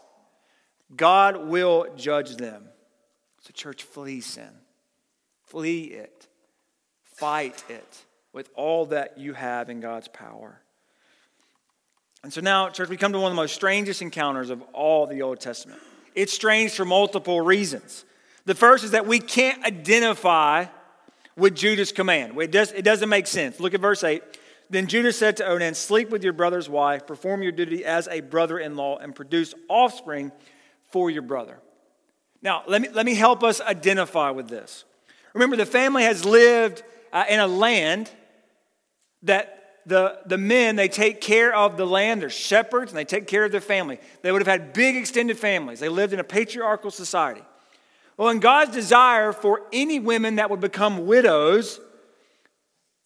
God 0.95 1.49
will 1.49 1.87
judge 1.97 2.37
them. 2.37 2.65
So, 3.41 3.51
church, 3.53 3.83
flee 3.83 4.21
sin. 4.21 4.51
Flee 5.45 5.85
it. 5.85 6.29
Fight 7.05 7.65
it 7.69 8.05
with 8.33 8.51
all 8.55 8.87
that 8.87 9.19
you 9.19 9.33
have 9.33 9.71
in 9.71 9.81
God's 9.81 10.09
power. 10.09 10.61
And 12.23 12.33
so 12.33 12.41
now, 12.41 12.69
church, 12.69 12.89
we 12.89 12.97
come 12.97 13.13
to 13.13 13.19
one 13.19 13.31
of 13.31 13.37
the 13.37 13.43
most 13.43 13.55
strangest 13.55 14.03
encounters 14.03 14.51
of 14.51 14.63
all 14.73 15.07
the 15.07 15.23
Old 15.23 15.41
Testament. 15.41 15.81
It's 16.15 16.33
strange 16.33 16.73
for 16.73 16.85
multiple 16.85 17.41
reasons. 17.41 18.05
The 18.45 18.55
first 18.55 18.83
is 18.83 18.91
that 18.93 19.07
we 19.07 19.21
can't 19.21 19.65
identify 19.65 20.67
with 21.37 21.55
Judah's 21.55 21.93
command. 21.93 22.37
It, 22.41 22.51
does, 22.51 22.73
it 22.73 22.83
doesn't 22.83 23.09
make 23.09 23.27
sense. 23.27 23.61
Look 23.61 23.75
at 23.75 23.81
verse 23.81 24.03
8. 24.03 24.23
Then 24.71 24.87
Judah 24.87 25.13
said 25.13 25.37
to 25.39 25.47
Onan, 25.47 25.75
Sleep 25.75 26.11
with 26.11 26.25
your 26.25 26.33
brother's 26.33 26.69
wife, 26.69 27.07
perform 27.07 27.43
your 27.43 27.53
duty 27.53 27.85
as 27.85 28.09
a 28.09 28.21
brother 28.21 28.59
in 28.59 28.77
law, 28.77 28.99
and 28.99 29.15
produce 29.15 29.55
offspring 29.69 30.33
for 30.91 31.11
your 31.11 31.23
brother. 31.23 31.61
Now, 32.43 32.63
let 32.67 32.83
me, 32.83 32.89
let 32.89 33.07
me 33.07 33.15
help 33.15 33.43
us 33.43 33.61
identify 33.61 34.31
with 34.31 34.49
this. 34.49 34.85
Remember, 35.35 35.57
the 35.57 35.67
family 35.67 36.03
has 36.03 36.25
lived 36.25 36.83
uh, 37.13 37.25
in 37.29 37.41
a 37.41 37.47
land 37.47 38.11
that 39.23 39.58
the, 39.89 40.19
the 40.27 40.39
men, 40.39 40.77
they 40.77 40.89
take 40.89 41.21
care 41.21 41.55
of 41.55 41.77
the 41.77 41.87
land. 41.87 42.21
They're 42.23 42.31
shepherds 42.31 42.93
and 42.93 42.99
they 42.99 43.05
take 43.05 43.27
care 43.27 43.45
of 43.45 43.53
their 43.53 43.61
family. 43.61 43.99
They 44.23 44.31
would 44.31 44.43
have 44.43 44.61
had 44.61 44.73
big 44.73 44.97
extended 44.97 45.39
families. 45.39 45.81
They 45.81 45.89
lived 45.89 46.13
in 46.13 46.21
a 46.21 46.25
patriarchal 46.25 46.91
society. 46.91 47.43
Well, 48.17 48.29
in 48.29 48.41
God's 48.41 48.73
desire 48.73 49.33
for 49.33 49.63
any 49.73 49.99
women 49.99 50.37
that 50.37 50.51
would 50.51 50.61
become 50.61 51.07
widows, 51.07 51.81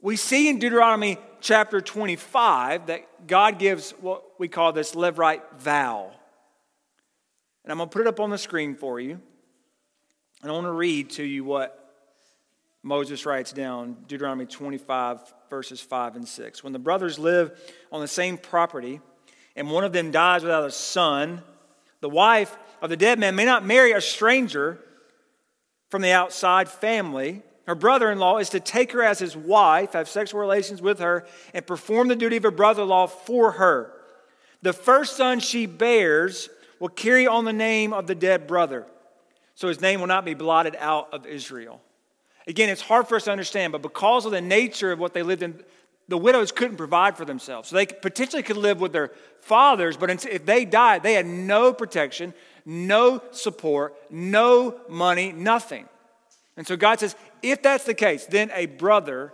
we 0.01 0.17
see 0.17 0.49
in 0.49 0.59
Deuteronomy 0.59 1.19
chapter 1.41 1.81
25 1.81 2.87
that 2.87 3.27
God 3.27 3.59
gives 3.59 3.93
what 4.01 4.25
we 4.39 4.49
call 4.49 4.73
this 4.73 4.95
Levirate 4.95 5.43
vow. 5.59 6.11
And 7.63 7.71
I'm 7.71 7.79
going 7.79 7.89
to 7.89 7.93
put 7.93 8.03
it 8.03 8.09
up 8.09 8.19
on 8.19 8.31
the 8.31 8.39
screen 8.39 8.75
for 8.75 8.99
you. 8.99 9.21
And 10.43 10.51
I 10.51 10.55
want 10.55 10.67
to 10.67 10.73
read 10.73 11.11
to 11.11 11.23
you 11.23 11.45
what 11.45 11.79
Moses 12.83 13.25
writes 13.25 13.53
down 13.53 13.97
Deuteronomy 14.09 14.47
25, 14.47 15.21
verses 15.53 15.83
5 15.83 16.17
and 16.17 16.27
6. 16.27 16.65
When 16.65 16.73
the 16.73 16.79
brothers 16.79 17.19
live 17.19 17.53
on 17.93 18.01
the 18.01 18.09
same 18.09 18.39
property, 18.39 19.03
and 19.55 19.71
one 19.71 19.85
of 19.85 19.93
them 19.93 20.11
dies 20.11 20.43
without 20.43 20.65
a 20.65 20.71
son, 20.71 21.43
the 22.01 22.09
wife 22.09 22.57
of 22.81 22.89
the 22.89 22.97
dead 22.97 23.19
man 23.19 23.37
may 23.37 23.45
not 23.45 23.63
marry 23.63 23.93
a 23.93 24.01
stranger 24.01 24.79
from 25.91 26.01
the 26.01 26.11
outside 26.11 26.71
family. 26.71 27.43
Her 27.67 27.75
brother 27.75 28.11
in 28.11 28.19
law 28.19 28.39
is 28.39 28.49
to 28.49 28.61
take 28.61 28.93
her 28.93 29.03
as 29.03 29.19
his 29.19 29.37
wife, 29.37 29.93
have 29.93 30.09
sexual 30.09 30.41
relations 30.41 30.81
with 30.81 31.01
her, 31.01 31.27
and 31.53 31.67
perform 31.67 32.09
the 32.09 32.17
duty 32.17 32.39
of 32.39 32.47
a 32.47 32.51
brother 32.51 32.85
in 32.85 32.89
law 32.89 33.07
for 33.07 33.51
her. 33.53 33.93
The 34.63 34.73
first 34.73 35.19
son 35.19 35.39
she 35.39 35.67
bears 35.67 36.49
will 36.81 36.89
carry 36.89 37.27
on 37.27 37.45
the 37.45 37.53
name 37.53 37.93
of 37.93 38.07
the 38.07 38.15
dead 38.15 38.47
brother, 38.47 38.87
so 39.55 39.69
his 39.69 39.83
name 39.83 40.01
will 40.01 40.07
not 40.07 40.25
be 40.25 40.33
blotted 40.33 40.77
out 40.79 41.13
of 41.13 41.27
Israel. 41.27 41.83
Again, 42.47 42.69
it's 42.69 42.83
hard 42.83 43.09
for 43.09 43.17
us 43.17 43.25
to 43.25 43.33
understand, 43.33 43.73
but 43.73 43.83
because 43.83 44.27
of 44.27 44.33
the 44.33 44.41
nature 44.41 44.93
of 44.93 44.99
what 44.99 45.15
they 45.15 45.23
lived 45.23 45.43
in, 45.43 45.63
the 46.09 46.19
widows 46.19 46.53
couldn't 46.53 46.77
provide 46.77 47.17
for 47.17 47.25
themselves. 47.25 47.69
So 47.69 47.77
they 47.77 47.87
potentially 47.87 48.43
could 48.43 48.57
live 48.57 48.81
with 48.81 48.93
their 48.93 49.13
fathers, 49.41 49.97
but 49.97 50.11
if 50.27 50.45
they 50.45 50.65
died, 50.65 51.03
they 51.03 51.15
had 51.15 51.27
no 51.27 51.73
protection, 51.73 52.35
no 52.65 53.23
support, 53.31 53.95
no 54.11 54.81
money, 54.89 55.33
nothing. 55.33 55.89
And 56.57 56.67
so 56.67 56.77
God 56.77 57.01
says, 57.01 57.17
if 57.43 57.63
that's 57.63 57.85
the 57.85 57.95
case, 57.95 58.27
then 58.27 58.51
a 58.55 58.67
brother 58.67 59.33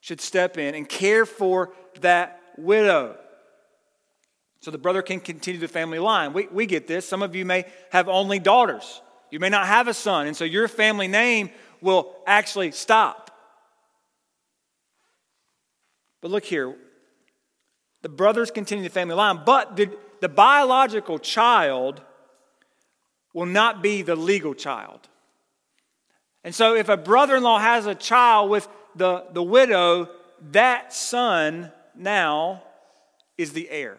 should 0.00 0.20
step 0.20 0.58
in 0.58 0.74
and 0.74 0.88
care 0.88 1.26
for 1.26 1.72
that 2.00 2.40
widow. 2.56 3.16
So 4.60 4.70
the 4.70 4.78
brother 4.78 5.02
can 5.02 5.20
continue 5.20 5.60
the 5.60 5.68
family 5.68 5.98
line. 5.98 6.32
We, 6.32 6.46
we 6.46 6.66
get 6.66 6.86
this. 6.86 7.06
Some 7.06 7.22
of 7.22 7.34
you 7.34 7.44
may 7.44 7.64
have 7.90 8.08
only 8.08 8.38
daughters. 8.38 9.02
You 9.30 9.40
may 9.40 9.48
not 9.48 9.66
have 9.66 9.88
a 9.88 9.94
son. 9.94 10.26
And 10.26 10.36
so 10.36 10.44
your 10.44 10.68
family 10.68 11.08
name 11.08 11.50
will 11.82 12.14
actually 12.26 12.70
stop. 12.70 13.30
But 16.22 16.30
look 16.30 16.44
here. 16.44 16.74
The 18.02 18.08
brothers 18.08 18.50
continue 18.50 18.84
the 18.84 18.90
family 18.90 19.14
line, 19.14 19.40
but 19.44 19.76
the, 19.76 19.90
the 20.20 20.28
biological 20.28 21.18
child 21.18 22.00
will 23.34 23.46
not 23.46 23.82
be 23.82 24.02
the 24.02 24.16
legal 24.16 24.54
child. 24.54 25.08
And 26.44 26.54
so, 26.54 26.74
if 26.74 26.88
a 26.88 26.96
brother 26.96 27.36
in 27.36 27.42
law 27.42 27.58
has 27.58 27.86
a 27.86 27.94
child 27.94 28.50
with 28.50 28.66
the, 28.96 29.26
the 29.32 29.42
widow, 29.42 30.08
that 30.50 30.92
son 30.92 31.70
now 31.94 32.62
is 33.38 33.52
the 33.52 33.70
heir. 33.70 33.98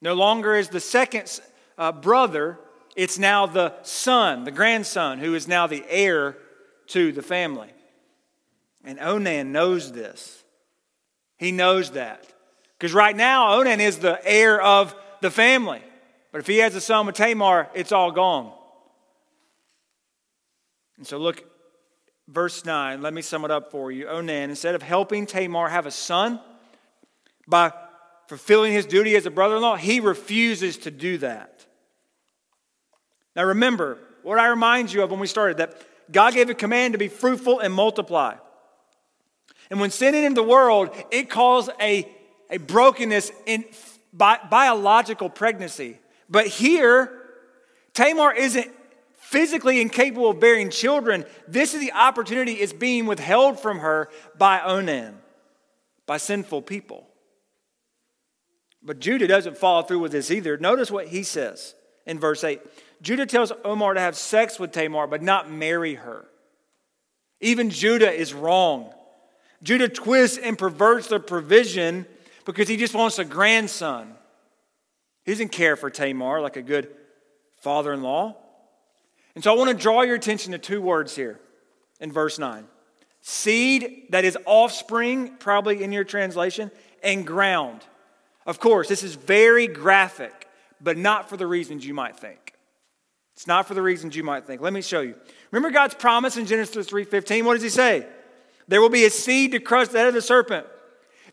No 0.00 0.14
longer 0.14 0.54
is 0.54 0.68
the 0.68 0.80
second 0.80 1.40
uh, 1.76 1.92
brother, 1.92 2.58
it's 2.96 3.18
now 3.18 3.46
the 3.46 3.74
son, 3.82 4.44
the 4.44 4.50
grandson, 4.50 5.18
who 5.18 5.34
is 5.34 5.48
now 5.48 5.66
the 5.66 5.84
heir 5.88 6.36
to 6.90 7.12
the 7.12 7.22
family. 7.22 7.70
And 8.84 8.98
Onan 9.00 9.52
knows 9.52 9.92
this. 9.92 10.44
He 11.38 11.52
knows 11.52 11.92
that. 11.92 12.26
Because 12.78 12.94
right 12.94 13.16
now, 13.16 13.54
Onan 13.54 13.80
is 13.80 13.98
the 13.98 14.20
heir 14.24 14.60
of 14.60 14.94
the 15.20 15.30
family. 15.30 15.82
But 16.32 16.40
if 16.40 16.46
he 16.46 16.58
has 16.58 16.74
a 16.74 16.80
son 16.80 17.06
with 17.06 17.16
Tamar, 17.16 17.68
it's 17.74 17.92
all 17.92 18.12
gone. 18.12 18.52
And 20.96 21.06
so 21.06 21.18
look, 21.18 21.44
verse 22.28 22.64
9, 22.64 23.02
let 23.02 23.12
me 23.12 23.22
sum 23.22 23.44
it 23.44 23.50
up 23.50 23.70
for 23.70 23.90
you. 23.90 24.06
Onan, 24.06 24.50
instead 24.50 24.74
of 24.74 24.82
helping 24.82 25.26
Tamar 25.26 25.68
have 25.68 25.86
a 25.86 25.90
son 25.90 26.40
by 27.48 27.72
fulfilling 28.28 28.72
his 28.72 28.86
duty 28.86 29.16
as 29.16 29.26
a 29.26 29.30
brother 29.30 29.56
in 29.56 29.62
law, 29.62 29.76
he 29.76 30.00
refuses 30.00 30.78
to 30.78 30.90
do 30.90 31.18
that. 31.18 31.66
Now 33.34 33.44
remember, 33.44 33.98
what 34.22 34.38
I 34.38 34.48
remind 34.48 34.92
you 34.92 35.02
of 35.02 35.10
when 35.10 35.20
we 35.20 35.26
started, 35.26 35.56
that 35.58 35.82
God 36.10 36.34
gave 36.34 36.50
a 36.50 36.54
command 36.54 36.94
to 36.94 36.98
be 36.98 37.08
fruitful 37.08 37.60
and 37.60 37.72
multiply. 37.72 38.36
And 39.70 39.80
when 39.80 39.90
sin 39.90 40.14
entered 40.14 40.34
the 40.34 40.42
world, 40.42 40.90
it 41.10 41.30
caused 41.30 41.70
a, 41.80 42.08
a 42.50 42.58
brokenness 42.58 43.30
in 43.46 43.64
bi- 44.12 44.40
biological 44.50 45.30
pregnancy. 45.30 45.98
But 46.28 46.46
here, 46.46 47.12
Tamar 47.94 48.32
isn't 48.32 48.68
physically 49.14 49.80
incapable 49.80 50.30
of 50.30 50.40
bearing 50.40 50.70
children. 50.70 51.24
This 51.46 51.74
is 51.74 51.80
the 51.80 51.92
opportunity 51.92 52.60
is 52.60 52.72
being 52.72 53.06
withheld 53.06 53.60
from 53.60 53.78
her 53.78 54.08
by 54.36 54.60
Onan, 54.60 55.16
by 56.06 56.16
sinful 56.16 56.62
people. 56.62 57.06
But 58.82 58.98
Judah 58.98 59.28
doesn't 59.28 59.56
follow 59.58 59.82
through 59.82 60.00
with 60.00 60.12
this 60.12 60.30
either. 60.30 60.56
Notice 60.56 60.90
what 60.90 61.08
he 61.08 61.22
says 61.22 61.74
in 62.06 62.18
verse 62.18 62.42
8. 62.42 62.60
Judah 63.02 63.26
tells 63.26 63.52
Onan 63.64 63.94
to 63.94 64.00
have 64.00 64.16
sex 64.16 64.58
with 64.58 64.72
Tamar, 64.72 65.06
but 65.06 65.22
not 65.22 65.50
marry 65.50 65.94
her. 65.94 66.26
Even 67.40 67.70
Judah 67.70 68.10
is 68.10 68.34
wrong. 68.34 68.92
Judah 69.62 69.88
twists 69.88 70.38
and 70.38 70.58
perverts 70.58 71.08
the 71.08 71.20
provision 71.20 72.06
because 72.44 72.68
he 72.68 72.76
just 72.76 72.94
wants 72.94 73.18
a 73.18 73.24
grandson. 73.24 74.14
He 75.24 75.32
doesn't 75.32 75.52
care 75.52 75.76
for 75.76 75.90
Tamar 75.90 76.40
like 76.40 76.56
a 76.56 76.62
good 76.62 76.88
father 77.56 77.92
in 77.92 78.02
law. 78.02 78.36
And 79.34 79.44
so 79.44 79.52
I 79.52 79.56
want 79.56 79.70
to 79.70 79.76
draw 79.76 80.02
your 80.02 80.16
attention 80.16 80.52
to 80.52 80.58
two 80.58 80.80
words 80.80 81.14
here 81.14 81.40
in 82.00 82.12
verse 82.12 82.38
9 82.38 82.66
seed, 83.22 84.06
that 84.08 84.24
is 84.24 84.36
offspring, 84.46 85.36
probably 85.36 85.82
in 85.82 85.92
your 85.92 86.04
translation, 86.04 86.70
and 87.02 87.26
ground. 87.26 87.82
Of 88.46 88.60
course, 88.60 88.88
this 88.88 89.02
is 89.02 89.14
very 89.14 89.66
graphic, 89.66 90.48
but 90.80 90.96
not 90.96 91.28
for 91.28 91.36
the 91.36 91.46
reasons 91.46 91.86
you 91.86 91.92
might 91.92 92.16
think. 92.16 92.49
It's 93.40 93.46
not 93.46 93.66
for 93.66 93.72
the 93.72 93.80
reasons 93.80 94.14
you 94.14 94.22
might 94.22 94.44
think. 94.44 94.60
Let 94.60 94.74
me 94.74 94.82
show 94.82 95.00
you. 95.00 95.14
Remember 95.50 95.72
God's 95.72 95.94
promise 95.94 96.36
in 96.36 96.44
Genesis 96.44 96.86
3:15? 96.86 97.46
What 97.46 97.54
does 97.54 97.62
he 97.62 97.70
say? 97.70 98.06
There 98.68 98.82
will 98.82 98.90
be 98.90 99.06
a 99.06 99.10
seed 99.10 99.52
to 99.52 99.60
crush 99.60 99.88
the 99.88 99.96
head 99.96 100.08
of 100.08 100.12
the 100.12 100.20
serpent. 100.20 100.66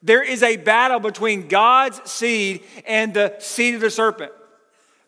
There 0.01 0.23
is 0.23 0.41
a 0.41 0.55
battle 0.55 1.01
between 1.01 1.49
God's 1.49 2.09
seed 2.09 2.63
and 2.85 3.13
the 3.13 3.35
seed 3.39 3.75
of 3.75 3.81
the 3.81 3.89
serpent, 3.89 4.31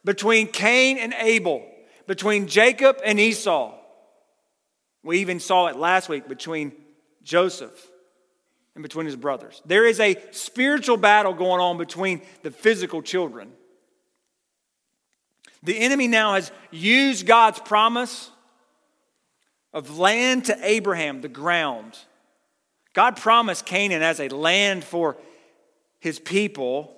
between 0.04 0.48
Cain 0.48 0.98
and 0.98 1.14
Abel, 1.18 1.66
between 2.06 2.48
Jacob 2.48 3.00
and 3.06 3.18
Esau. 3.18 3.74
We 5.02 5.20
even 5.20 5.40
saw 5.40 5.68
it 5.68 5.78
last 5.78 6.10
week 6.10 6.28
between 6.28 6.74
Joseph 7.24 7.88
and 8.76 8.84
between 8.84 9.06
his 9.06 9.16
brothers. 9.16 9.62
There 9.66 9.86
is 9.86 10.02
a 10.02 10.22
spiritual 10.32 10.98
battle 10.98 11.32
going 11.32 11.62
on 11.62 11.78
between 11.78 12.24
the 12.44 12.52
physical 12.52 13.02
children. 13.02 13.54
The 15.64 15.78
enemy 15.78 16.08
now 16.08 16.36
has 16.36 16.52
used 16.72 17.26
God's 17.26 17.60
promise 17.60 18.32
of 19.74 20.00
land 20.00 20.46
to 20.46 20.58
Abraham, 20.62 21.22
the 21.22 21.28
ground. 21.28 21.98
God 22.94 23.18
promised 23.18 23.66
Canaan 23.66 24.02
as 24.02 24.20
a 24.20 24.30
land 24.30 24.84
for 24.84 25.18
his 26.00 26.18
people, 26.20 26.96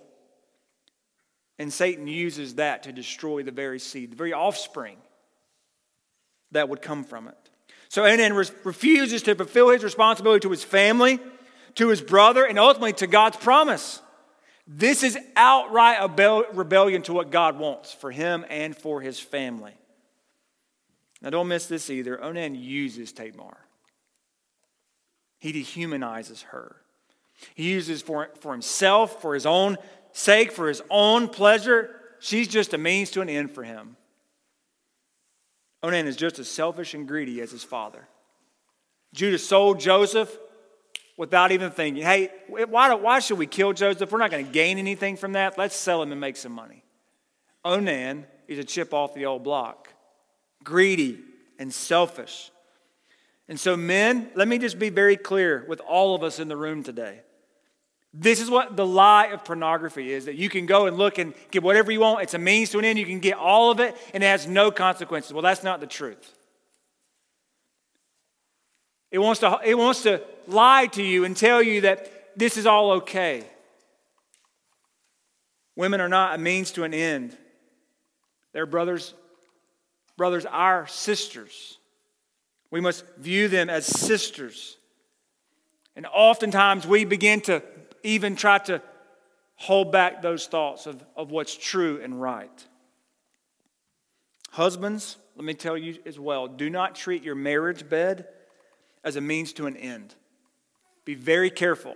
and 1.60 1.72
Satan 1.74 2.08
uses 2.08 2.56
that 2.56 2.84
to 2.84 2.91
destroy 2.91 3.44
the 3.44 3.51
very 3.51 3.80
seed, 3.80 4.12
the 4.12 4.15
very 4.15 4.34
offspring 4.34 4.98
that 6.51 6.70
would 6.70 6.82
come 6.82 7.03
from 7.03 7.27
it. 7.27 7.38
So 7.89 8.06
Onan 8.06 8.34
refuses 8.34 9.22
to 9.24 9.36
fulfill 9.36 9.70
his 9.70 9.84
responsibility 9.84 10.41
to 10.41 10.51
his 10.51 10.63
family, 10.63 11.20
to 11.75 11.89
his 11.89 12.01
brother, 12.01 12.46
and 12.46 12.58
ultimately 12.58 12.94
to 12.94 13.08
God's 13.08 13.38
promise. 13.38 14.00
This 14.74 15.04
is 15.04 15.18
outright 15.36 16.00
rebellion 16.54 17.01
to 17.04 17.13
what 17.13 17.30
God 17.30 17.60
wants 17.60 17.92
for 17.92 18.10
him 18.10 18.46
and 18.50 18.74
for 18.74 19.01
his 19.01 19.20
family. 19.20 19.74
Now, 21.22 21.30
don't 21.30 21.50
miss 21.50 21.66
this 21.66 21.90
either. 21.90 22.24
Onan 22.24 22.56
uses 22.56 23.12
Tamar, 23.12 23.58
he 25.40 25.51
dehumanizes 25.51 26.44
her. 26.44 26.78
He 27.54 27.72
uses 27.72 28.01
for, 28.01 28.30
for 28.40 28.54
himself, 28.54 29.22
for 29.22 29.34
his 29.34 29.46
own 29.46 29.78
sake, 30.13 30.51
for 30.51 30.70
his 30.70 30.82
own 30.90 31.28
pleasure. 31.28 31.90
She's 32.20 32.48
just 32.48 32.74
a 32.74 32.78
means 32.78 33.10
to 33.12 33.22
an 33.22 33.30
end 33.30 33.51
for 33.51 33.63
him. 33.63 33.98
Onan 35.84 36.08
is 36.08 36.16
just 36.16 36.40
as 36.40 36.48
selfish 36.48 36.94
and 36.94 37.08
greedy 37.08 37.42
as 37.42 37.51
his 37.51 37.63
father. 37.63 38.08
Judah 39.13 39.40
sold 39.40 39.80
Joseph 39.82 40.38
without 41.22 41.51
even 41.51 41.70
thinking, 41.70 42.01
hey, 42.01 42.32
why, 42.48 42.92
why 42.96 43.20
should 43.20 43.38
we 43.38 43.46
kill 43.46 43.74
Joseph? 43.74 44.12
We're 44.12 44.18
not 44.18 44.32
going 44.32 44.44
to 44.44 44.51
gain 44.51 44.80
anything 44.80 45.16
from 45.16 45.34
that. 45.34 45.56
Let's 45.56 45.75
sell 45.75 46.01
him 46.01 46.12
and 46.12 46.20
make 46.20 46.36
some 46.36 46.51
money. 46.51 46.84
Onan 47.63 48.25
is 48.48 48.58
a 48.58 48.63
chip 48.63 48.92
off 48.92 49.13
the 49.13 49.28
old 49.28 49.44
block, 49.44 49.94
greedy 50.63 51.20
and 51.60 51.72
selfish. 51.72 52.50
And 53.48 53.60
so, 53.60 53.78
men, 53.78 54.32
let 54.34 54.48
me 54.48 54.58
just 54.58 54.80
be 54.80 54.90
very 54.90 55.16
clear 55.16 55.63
with 55.70 55.80
all 55.82 56.16
of 56.16 56.24
us 56.24 56.40
in 56.40 56.48
the 56.48 56.58
room 56.58 56.82
today. 56.82 57.20
This 58.16 58.42
is 58.42 58.50
what 58.50 58.75
the 58.75 58.88
lie 58.88 59.28
of 59.28 59.46
pornography 59.46 60.12
is 60.12 60.25
that 60.25 60.38
you 60.38 60.50
can 60.50 60.66
go 60.66 60.88
and 60.88 60.98
look 60.98 61.20
and 61.20 61.36
get 61.51 61.62
whatever 61.62 61.92
you 61.92 62.00
want. 62.00 62.24
It's 62.24 62.34
a 62.34 62.40
means 62.40 62.72
to 62.72 62.80
an 62.80 62.86
end. 62.86 62.98
You 62.98 63.06
can 63.06 63.20
get 63.20 63.38
all 63.38 63.70
of 63.70 63.80
it 63.80 63.96
and 64.16 64.24
it 64.24 64.25
has 64.25 64.48
no 64.48 64.72
consequences. 64.72 65.34
Well, 65.34 65.44
that's 65.44 65.63
not 65.63 65.82
the 65.82 65.88
truth. 65.88 66.36
It 69.12 69.20
wants 69.20 69.41
to, 69.41 69.60
it 69.63 69.77
wants 69.77 70.03
to 70.03 70.22
lie 70.48 70.88
to 70.88 71.03
you 71.03 71.25
and 71.25 71.36
tell 71.36 71.62
you 71.62 71.82
that 71.82 72.38
this 72.38 72.58
is 72.58 72.65
all 72.65 72.91
okay. 72.91 73.44
Women 75.75 76.00
are 76.00 76.10
not 76.10 76.36
a 76.36 76.38
means 76.38 76.72
to 76.72 76.84
an 76.84 76.94
end. 76.94 77.38
They're 78.53 78.65
brothers, 78.65 79.13
brothers, 80.18 80.46
our 80.46 80.88
sisters. 80.88 81.77
We 82.70 82.80
must 82.80 83.06
view 83.18 83.48
them 83.48 83.70
as 83.70 83.86
sisters. 83.86 84.77
And 85.96 86.06
oftentimes 86.12 86.88
we 86.88 87.03
begin 87.03 87.41
to 87.41 87.62
even 88.03 88.36
try 88.36 88.60
to 88.60 88.82
hold 89.56 89.91
back 89.91 90.22
those 90.22 90.48
thoughts 90.48 90.86
of, 90.86 91.03
of 91.15 91.32
what's 91.32 91.56
true 91.56 92.00
and 92.01 92.20
right. 92.22 92.68
Husbands, 94.51 95.18
let 95.36 95.46
me 95.46 95.53
tell 95.53 95.77
you 95.77 95.98
as 96.06 96.20
well 96.20 96.48
do 96.48 96.70
not 96.70 96.96
treat 96.96 97.24
your 97.24 97.36
marriage 97.36 97.88
bed 97.88 98.27
as 99.03 99.15
a 99.15 99.22
means 99.22 99.53
to 99.53 99.67
an 99.67 99.75
end. 99.75 100.15
Be 101.05 101.15
very 101.15 101.50
careful. 101.50 101.96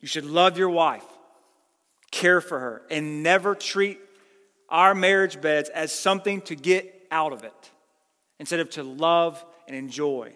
You 0.00 0.08
should 0.08 0.24
love 0.24 0.58
your 0.58 0.70
wife, 0.70 1.04
care 2.10 2.40
for 2.40 2.58
her, 2.58 2.82
and 2.90 3.22
never 3.22 3.54
treat 3.54 4.00
our 4.68 4.94
marriage 4.94 5.40
beds 5.40 5.68
as 5.68 5.92
something 5.92 6.40
to 6.42 6.56
get 6.56 7.06
out 7.10 7.32
of 7.32 7.44
it 7.44 7.70
instead 8.40 8.58
of 8.60 8.70
to 8.70 8.82
love 8.82 9.44
and 9.68 9.76
enjoy. 9.76 10.34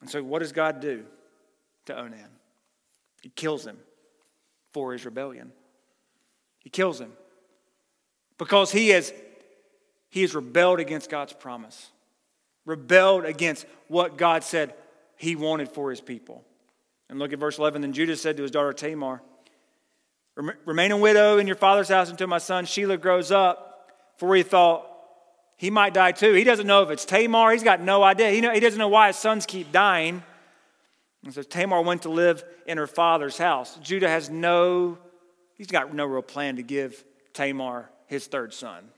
And 0.00 0.08
so, 0.08 0.22
what 0.22 0.38
does 0.38 0.52
God 0.52 0.80
do 0.80 1.04
to 1.86 1.98
Onan? 1.98 2.30
He 3.22 3.28
kills 3.30 3.66
him 3.66 3.76
for 4.72 4.92
his 4.92 5.04
rebellion. 5.04 5.52
He 6.60 6.70
kills 6.70 7.00
him 7.00 7.12
because 8.38 8.72
he 8.72 8.90
has, 8.90 9.12
he 10.08 10.22
has 10.22 10.34
rebelled 10.34 10.80
against 10.80 11.10
God's 11.10 11.32
promise, 11.32 11.90
rebelled 12.66 13.24
against 13.24 13.64
what 13.88 14.18
God 14.18 14.44
said 14.44 14.74
he 15.16 15.34
wanted 15.34 15.70
for 15.70 15.88
his 15.88 16.00
people. 16.02 16.44
And 17.08 17.18
look 17.18 17.32
at 17.32 17.38
verse 17.38 17.58
11. 17.58 17.80
Then 17.80 17.92
Judah 17.92 18.16
said 18.16 18.36
to 18.36 18.42
his 18.42 18.50
daughter 18.50 18.72
Tamar, 18.72 19.22
Remain 20.66 20.90
a 20.90 20.98
widow 20.98 21.38
in 21.38 21.46
your 21.46 21.56
father's 21.56 21.88
house 21.88 22.10
until 22.10 22.26
my 22.26 22.36
son 22.36 22.66
Shelah 22.66 23.00
grows 23.00 23.32
up, 23.32 23.88
for 24.18 24.34
he 24.36 24.42
thought 24.42 24.86
he 25.56 25.70
might 25.70 25.94
die 25.94 26.12
too. 26.12 26.34
He 26.34 26.44
doesn't 26.44 26.66
know 26.66 26.82
if 26.82 26.90
it's 26.90 27.06
Tamar. 27.06 27.52
He's 27.52 27.62
got 27.62 27.80
no 27.80 28.02
idea. 28.02 28.30
He, 28.30 28.42
know, 28.42 28.52
he 28.52 28.60
doesn't 28.60 28.78
know 28.78 28.88
why 28.88 29.06
his 29.06 29.16
sons 29.16 29.46
keep 29.46 29.72
dying. 29.72 30.22
And 31.24 31.32
so 31.32 31.42
Tamar 31.42 31.80
went 31.80 32.02
to 32.02 32.10
live 32.10 32.44
in 32.66 32.76
her 32.76 32.86
father's 32.86 33.38
house. 33.38 33.78
Judah 33.82 34.08
has 34.08 34.28
no, 34.28 34.98
he's 35.54 35.68
got 35.68 35.94
no 35.94 36.04
real 36.04 36.20
plan 36.20 36.56
to 36.56 36.62
give 36.62 37.02
Tamar 37.32 37.88
his 38.06 38.26
third 38.26 38.52
son. 38.52 38.90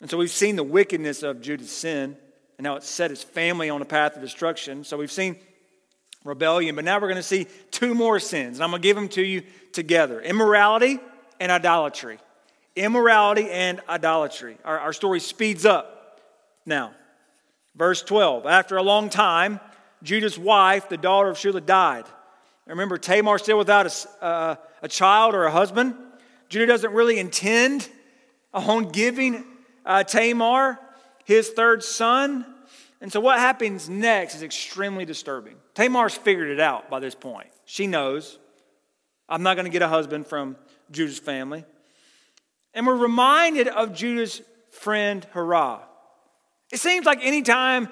And 0.00 0.10
so 0.10 0.16
we've 0.16 0.30
seen 0.30 0.56
the 0.56 0.64
wickedness 0.64 1.22
of 1.22 1.40
Judah's 1.40 1.70
sin 1.70 2.16
and 2.58 2.66
how 2.66 2.76
it 2.76 2.82
set 2.82 3.10
his 3.10 3.22
family 3.22 3.70
on 3.70 3.82
a 3.82 3.84
path 3.84 4.16
of 4.16 4.22
destruction. 4.22 4.84
So 4.84 4.96
we've 4.96 5.12
seen 5.12 5.36
rebellion, 6.24 6.74
but 6.74 6.84
now 6.84 6.96
we're 6.96 7.08
going 7.08 7.16
to 7.16 7.22
see 7.22 7.46
two 7.70 7.94
more 7.94 8.18
sins. 8.18 8.58
And 8.58 8.64
I'm 8.64 8.70
going 8.70 8.82
to 8.82 8.88
give 8.88 8.96
them 8.96 9.08
to 9.10 9.22
you 9.22 9.42
together 9.72 10.20
immorality 10.20 10.98
and 11.38 11.52
idolatry. 11.52 12.18
Immorality 12.76 13.50
and 13.50 13.80
idolatry. 13.88 14.56
Our, 14.64 14.78
our 14.78 14.92
story 14.92 15.20
speeds 15.20 15.66
up 15.66 16.20
now. 16.64 16.92
Verse 17.76 18.02
12 18.02 18.46
After 18.46 18.76
a 18.76 18.82
long 18.82 19.10
time, 19.10 19.60
Judah's 20.02 20.38
wife, 20.38 20.88
the 20.88 20.96
daughter 20.96 21.28
of 21.28 21.36
Shelah, 21.36 21.64
died. 21.64 22.04
Remember, 22.66 22.98
Tamar 22.98 23.38
still 23.38 23.58
without 23.58 23.86
a, 23.86 24.24
uh, 24.24 24.56
a 24.82 24.88
child 24.88 25.34
or 25.34 25.44
a 25.44 25.50
husband. 25.50 25.94
Judah 26.48 26.66
doesn't 26.66 26.92
really 26.92 27.18
intend 27.18 27.88
on 28.52 28.90
giving 28.90 29.44
uh, 29.90 30.04
Tamar 30.04 30.78
his 31.24 31.50
third 31.50 31.82
son. 31.82 32.44
And 33.00 33.12
so, 33.12 33.20
what 33.20 33.38
happens 33.38 33.88
next 33.88 34.34
is 34.34 34.42
extremely 34.42 35.04
disturbing. 35.04 35.56
Tamar's 35.74 36.14
figured 36.14 36.50
it 36.50 36.60
out 36.60 36.90
by 36.90 37.00
this 37.00 37.14
point. 37.14 37.48
She 37.64 37.86
knows 37.86 38.38
I'm 39.28 39.42
not 39.42 39.54
going 39.54 39.64
to 39.64 39.70
get 39.70 39.82
a 39.82 39.88
husband 39.88 40.26
from 40.26 40.56
Judah's 40.90 41.18
family. 41.18 41.64
And 42.74 42.86
we're 42.86 42.96
reminded 42.96 43.68
of 43.68 43.94
Judah's 43.94 44.42
friend 44.70 45.26
Hirah. 45.34 45.80
It 46.72 46.78
seems 46.78 47.06
like 47.06 47.20
anytime 47.22 47.88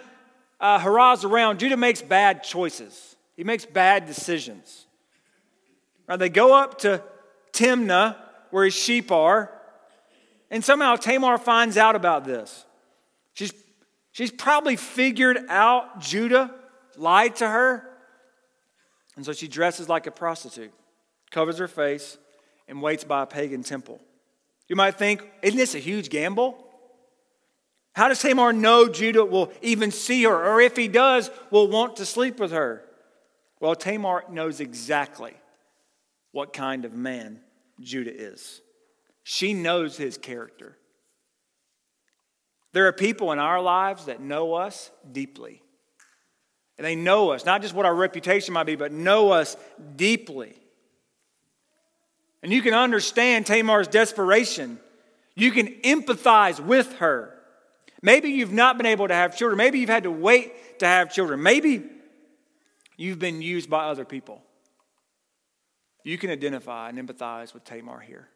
uh, 0.60 0.78
Hirah's 0.78 1.24
around, 1.24 1.58
Judah 1.58 1.76
makes 1.76 2.02
bad 2.02 2.44
choices. 2.44 3.16
He 3.36 3.44
makes 3.44 3.64
bad 3.64 4.06
decisions. 4.06 4.86
Right, 6.06 6.18
they 6.18 6.28
go 6.28 6.54
up 6.54 6.78
to 6.80 7.02
Timnah, 7.52 8.16
where 8.50 8.64
his 8.64 8.74
sheep 8.74 9.10
are, 9.10 9.57
and 10.50 10.64
somehow 10.64 10.96
Tamar 10.96 11.38
finds 11.38 11.76
out 11.76 11.96
about 11.96 12.24
this. 12.24 12.64
She's, 13.34 13.52
she's 14.12 14.30
probably 14.30 14.76
figured 14.76 15.38
out 15.48 16.00
Judah 16.00 16.54
lied 16.96 17.36
to 17.36 17.48
her, 17.48 17.88
and 19.16 19.24
so 19.24 19.32
she 19.32 19.48
dresses 19.48 19.88
like 19.88 20.06
a 20.06 20.10
prostitute, 20.10 20.72
covers 21.30 21.58
her 21.58 21.68
face, 21.68 22.18
and 22.66 22.82
waits 22.82 23.04
by 23.04 23.22
a 23.22 23.26
pagan 23.26 23.62
temple. 23.62 24.00
You 24.68 24.76
might 24.76 24.96
think, 24.96 25.28
isn't 25.42 25.58
this 25.58 25.74
a 25.74 25.78
huge 25.78 26.10
gamble? 26.10 26.64
How 27.94 28.08
does 28.08 28.20
Tamar 28.20 28.52
know 28.52 28.88
Judah 28.88 29.24
will 29.24 29.50
even 29.62 29.90
see 29.90 30.22
her, 30.24 30.52
or 30.52 30.60
if 30.60 30.76
he 30.76 30.86
does, 30.88 31.30
will 31.50 31.68
want 31.68 31.96
to 31.96 32.06
sleep 32.06 32.38
with 32.38 32.52
her? 32.52 32.84
Well, 33.60 33.74
Tamar 33.74 34.24
knows 34.30 34.60
exactly 34.60 35.34
what 36.30 36.52
kind 36.52 36.84
of 36.84 36.92
man 36.92 37.40
Judah 37.80 38.14
is. 38.14 38.60
She 39.30 39.52
knows 39.52 39.98
his 39.98 40.16
character. 40.16 40.78
There 42.72 42.86
are 42.86 42.94
people 42.94 43.30
in 43.30 43.38
our 43.38 43.60
lives 43.60 44.06
that 44.06 44.22
know 44.22 44.54
us 44.54 44.90
deeply. 45.12 45.60
And 46.78 46.86
they 46.86 46.96
know 46.96 47.32
us, 47.32 47.44
not 47.44 47.60
just 47.60 47.74
what 47.74 47.84
our 47.84 47.94
reputation 47.94 48.54
might 48.54 48.64
be, 48.64 48.74
but 48.74 48.90
know 48.90 49.32
us 49.32 49.54
deeply. 49.96 50.54
And 52.42 52.50
you 52.50 52.62
can 52.62 52.72
understand 52.72 53.44
Tamar's 53.44 53.86
desperation. 53.86 54.80
You 55.34 55.50
can 55.50 55.74
empathize 55.82 56.58
with 56.58 56.94
her. 56.94 57.34
Maybe 58.00 58.30
you've 58.30 58.50
not 58.50 58.78
been 58.78 58.86
able 58.86 59.08
to 59.08 59.14
have 59.14 59.36
children. 59.36 59.58
Maybe 59.58 59.78
you've 59.78 59.90
had 59.90 60.04
to 60.04 60.10
wait 60.10 60.78
to 60.78 60.86
have 60.86 61.12
children. 61.12 61.42
Maybe 61.42 61.84
you've 62.96 63.18
been 63.18 63.42
used 63.42 63.68
by 63.68 63.88
other 63.88 64.06
people. 64.06 64.42
You 66.02 66.16
can 66.16 66.30
identify 66.30 66.88
and 66.88 66.98
empathize 66.98 67.52
with 67.52 67.64
Tamar 67.64 68.00
here. 68.00 68.30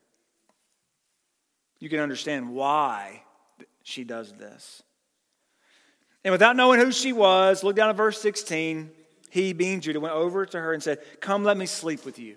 You 1.83 1.89
can 1.89 1.99
understand 1.99 2.55
why 2.55 3.25
she 3.83 4.05
does 4.05 4.33
this. 4.35 4.85
And 6.23 6.31
without 6.31 6.55
knowing 6.55 6.79
who 6.79 6.93
she 6.93 7.13
was, 7.13 7.65
look 7.65 7.75
down 7.75 7.91
at 7.91 7.97
verse 7.97 8.23
16. 8.23 8.89
He, 9.31 9.53
being 9.53 9.81
Judah, 9.81 9.99
went 9.99 10.15
over 10.15 10.47
to 10.47 10.61
her 10.61 10.73
and 10.73 10.81
said, 10.81 11.01
Come, 11.21 11.43
let 11.43 11.57
me 11.57 11.67
sleep 11.67 12.05
with 12.05 12.21
you. 12.21 12.37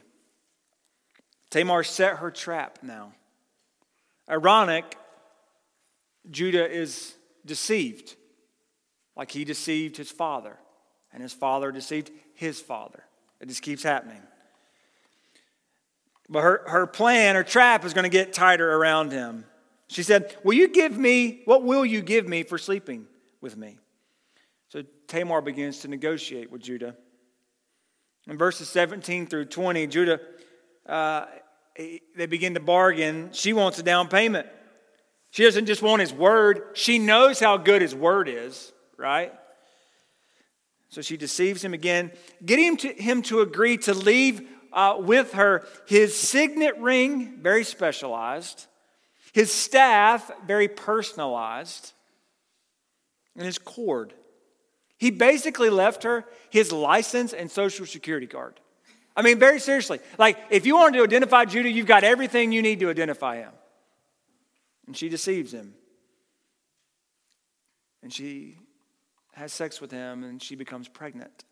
Tamar 1.52 1.84
set 1.84 2.18
her 2.18 2.32
trap 2.32 2.80
now. 2.82 3.14
Ironic, 4.28 4.98
Judah 6.32 6.68
is 6.68 7.14
deceived, 7.46 8.16
like 9.16 9.30
he 9.30 9.46
deceived 9.46 9.96
his 9.96 10.10
father, 10.10 10.58
and 11.14 11.22
his 11.22 11.34
father 11.34 11.72
deceived 11.72 12.10
his 12.34 12.60
father. 12.60 13.04
It 13.40 13.50
just 13.50 13.62
keeps 13.62 13.84
happening. 13.84 14.24
But 16.30 16.42
her, 16.42 16.64
her 16.68 16.88
plan, 16.88 17.36
her 17.36 17.44
trap, 17.44 17.86
is 17.86 17.94
going 17.94 18.04
to 18.04 18.10
get 18.10 18.34
tighter 18.34 18.72
around 18.72 19.12
him. 19.12 19.46
She 19.88 20.04
said, 20.04 20.36
Will 20.44 20.54
you 20.54 20.68
give 20.68 20.98
me, 20.98 21.42
what 21.46 21.64
will 21.64 21.86
you 21.86 22.02
give 22.02 22.28
me 22.28 22.44
for 22.44 22.58
sleeping 22.58 23.06
with 23.42 23.56
me? 23.56 23.78
So 24.70 24.84
Tamar 25.08 25.42
begins 25.42 25.80
to 25.80 25.88
negotiate 25.88 26.52
with 26.52 26.62
Judah. 26.62 26.96
In 28.28 28.38
verses 28.38 28.68
17 28.70 29.28
through 29.28 29.46
20, 29.46 29.86
Judah, 29.88 30.20
uh, 30.88 31.26
they 31.78 32.26
begin 32.26 32.56
to 32.56 32.60
bargain. 32.60 33.30
She 33.32 33.54
wants 33.54 33.78
a 33.78 33.84
down 33.84 34.08
payment. 34.08 34.48
She 35.30 35.44
doesn't 35.44 35.66
just 35.66 35.82
want 35.82 36.00
his 36.00 36.14
word, 36.14 36.64
she 36.74 36.98
knows 36.98 37.42
how 37.42 37.58
good 37.58 37.82
his 37.82 37.94
word 37.94 38.30
is, 38.30 38.72
right? 38.98 39.34
So 40.88 41.02
she 41.02 41.18
deceives 41.18 41.62
him 41.62 41.74
again, 41.74 42.12
getting 42.46 42.78
him 42.78 43.22
to 43.24 43.42
agree 43.42 43.78
to 43.80 43.94
leave 43.94 44.48
uh, 44.76 44.98
with 45.00 45.34
her 45.34 45.66
his 45.88 46.16
signet 46.16 46.78
ring, 46.78 47.38
very 47.42 47.64
specialized, 47.64 48.68
his 49.34 49.52
staff, 49.52 50.30
very 50.46 50.68
personalized, 50.68 51.94
and 53.36 53.46
his 53.46 53.58
cord. 53.58 54.14
He 54.98 55.12
basically 55.12 55.70
left 55.70 56.04
her 56.04 56.26
his 56.50 56.72
license 56.72 57.34
and 57.34 57.50
social 57.50 57.86
security 57.86 58.28
card. 58.28 58.60
I 59.16 59.22
mean, 59.22 59.40
very 59.40 59.60
seriously. 59.60 60.00
Like, 60.18 60.38
if 60.50 60.66
you 60.66 60.76
want 60.76 60.94
to 60.96 61.04
identify 61.04 61.46
Judah, 61.46 61.70
you've 61.70 61.88
got 61.88 62.04
everything 62.04 62.52
you 62.52 62.62
need 62.62 62.82
to 62.82 62.90
identify 62.90 63.38
him. 63.38 63.52
And 64.88 64.96
she 64.96 65.08
deceives 65.08 65.54
him. 65.54 65.74
And 68.04 68.12
she 68.14 68.58
has 69.34 69.54
sex 69.54 69.80
with 69.80 69.92
him, 69.92 70.24
and 70.24 70.44
she 70.44 70.56
becomes 70.56 70.88
pregnant, 70.88 71.46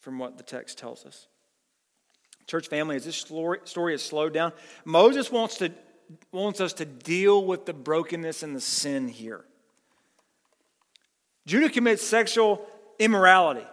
from 0.00 0.18
what 0.18 0.36
the 0.38 0.42
text 0.42 0.78
tells 0.78 1.04
us. 1.04 1.26
Church 2.46 2.68
family, 2.68 2.96
as 2.96 3.04
this 3.04 3.16
story 3.16 3.94
is 3.94 4.02
slowed 4.02 4.32
down, 4.32 4.52
Moses 4.84 5.30
wants, 5.30 5.56
to, 5.58 5.72
wants 6.32 6.60
us 6.60 6.72
to 6.74 6.84
deal 6.84 7.44
with 7.44 7.66
the 7.66 7.72
brokenness 7.72 8.42
and 8.42 8.54
the 8.54 8.60
sin 8.60 9.08
here. 9.08 9.44
Judah 11.46 11.70
commits 11.70 12.02
sexual 12.02 12.66
immorality. 12.98 13.66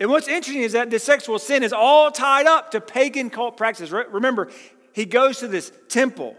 And 0.00 0.10
what's 0.10 0.28
interesting 0.28 0.62
is 0.62 0.72
that 0.72 0.90
this 0.90 1.04
sexual 1.04 1.38
sin 1.38 1.62
is 1.62 1.72
all 1.72 2.10
tied 2.10 2.46
up 2.46 2.72
to 2.72 2.80
pagan 2.80 3.30
cult 3.30 3.56
practices. 3.56 3.92
Remember, 3.92 4.50
he 4.92 5.04
goes 5.04 5.38
to 5.38 5.48
this 5.48 5.72
temple. 5.88 6.36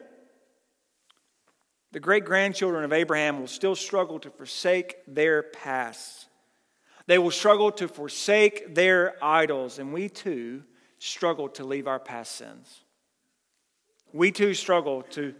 The 1.91 1.99
great 1.99 2.25
grandchildren 2.25 2.83
of 2.83 2.91
Abraham 2.91 3.39
will 3.39 3.47
still 3.47 3.75
struggle 3.75 4.19
to 4.19 4.29
forsake 4.29 4.97
their 5.07 5.43
past. 5.43 6.27
They 7.07 7.17
will 7.17 7.31
struggle 7.31 7.71
to 7.73 7.87
forsake 7.87 8.75
their 8.75 9.15
idols, 9.23 9.79
and 9.79 9.93
we 9.93 10.09
too 10.09 10.63
struggle 10.99 11.49
to 11.49 11.63
leave 11.63 11.87
our 11.87 11.99
past 11.99 12.33
sins. 12.33 12.81
We 14.13 14.31
too 14.31 14.53
struggle 14.53 15.03
to 15.11 15.33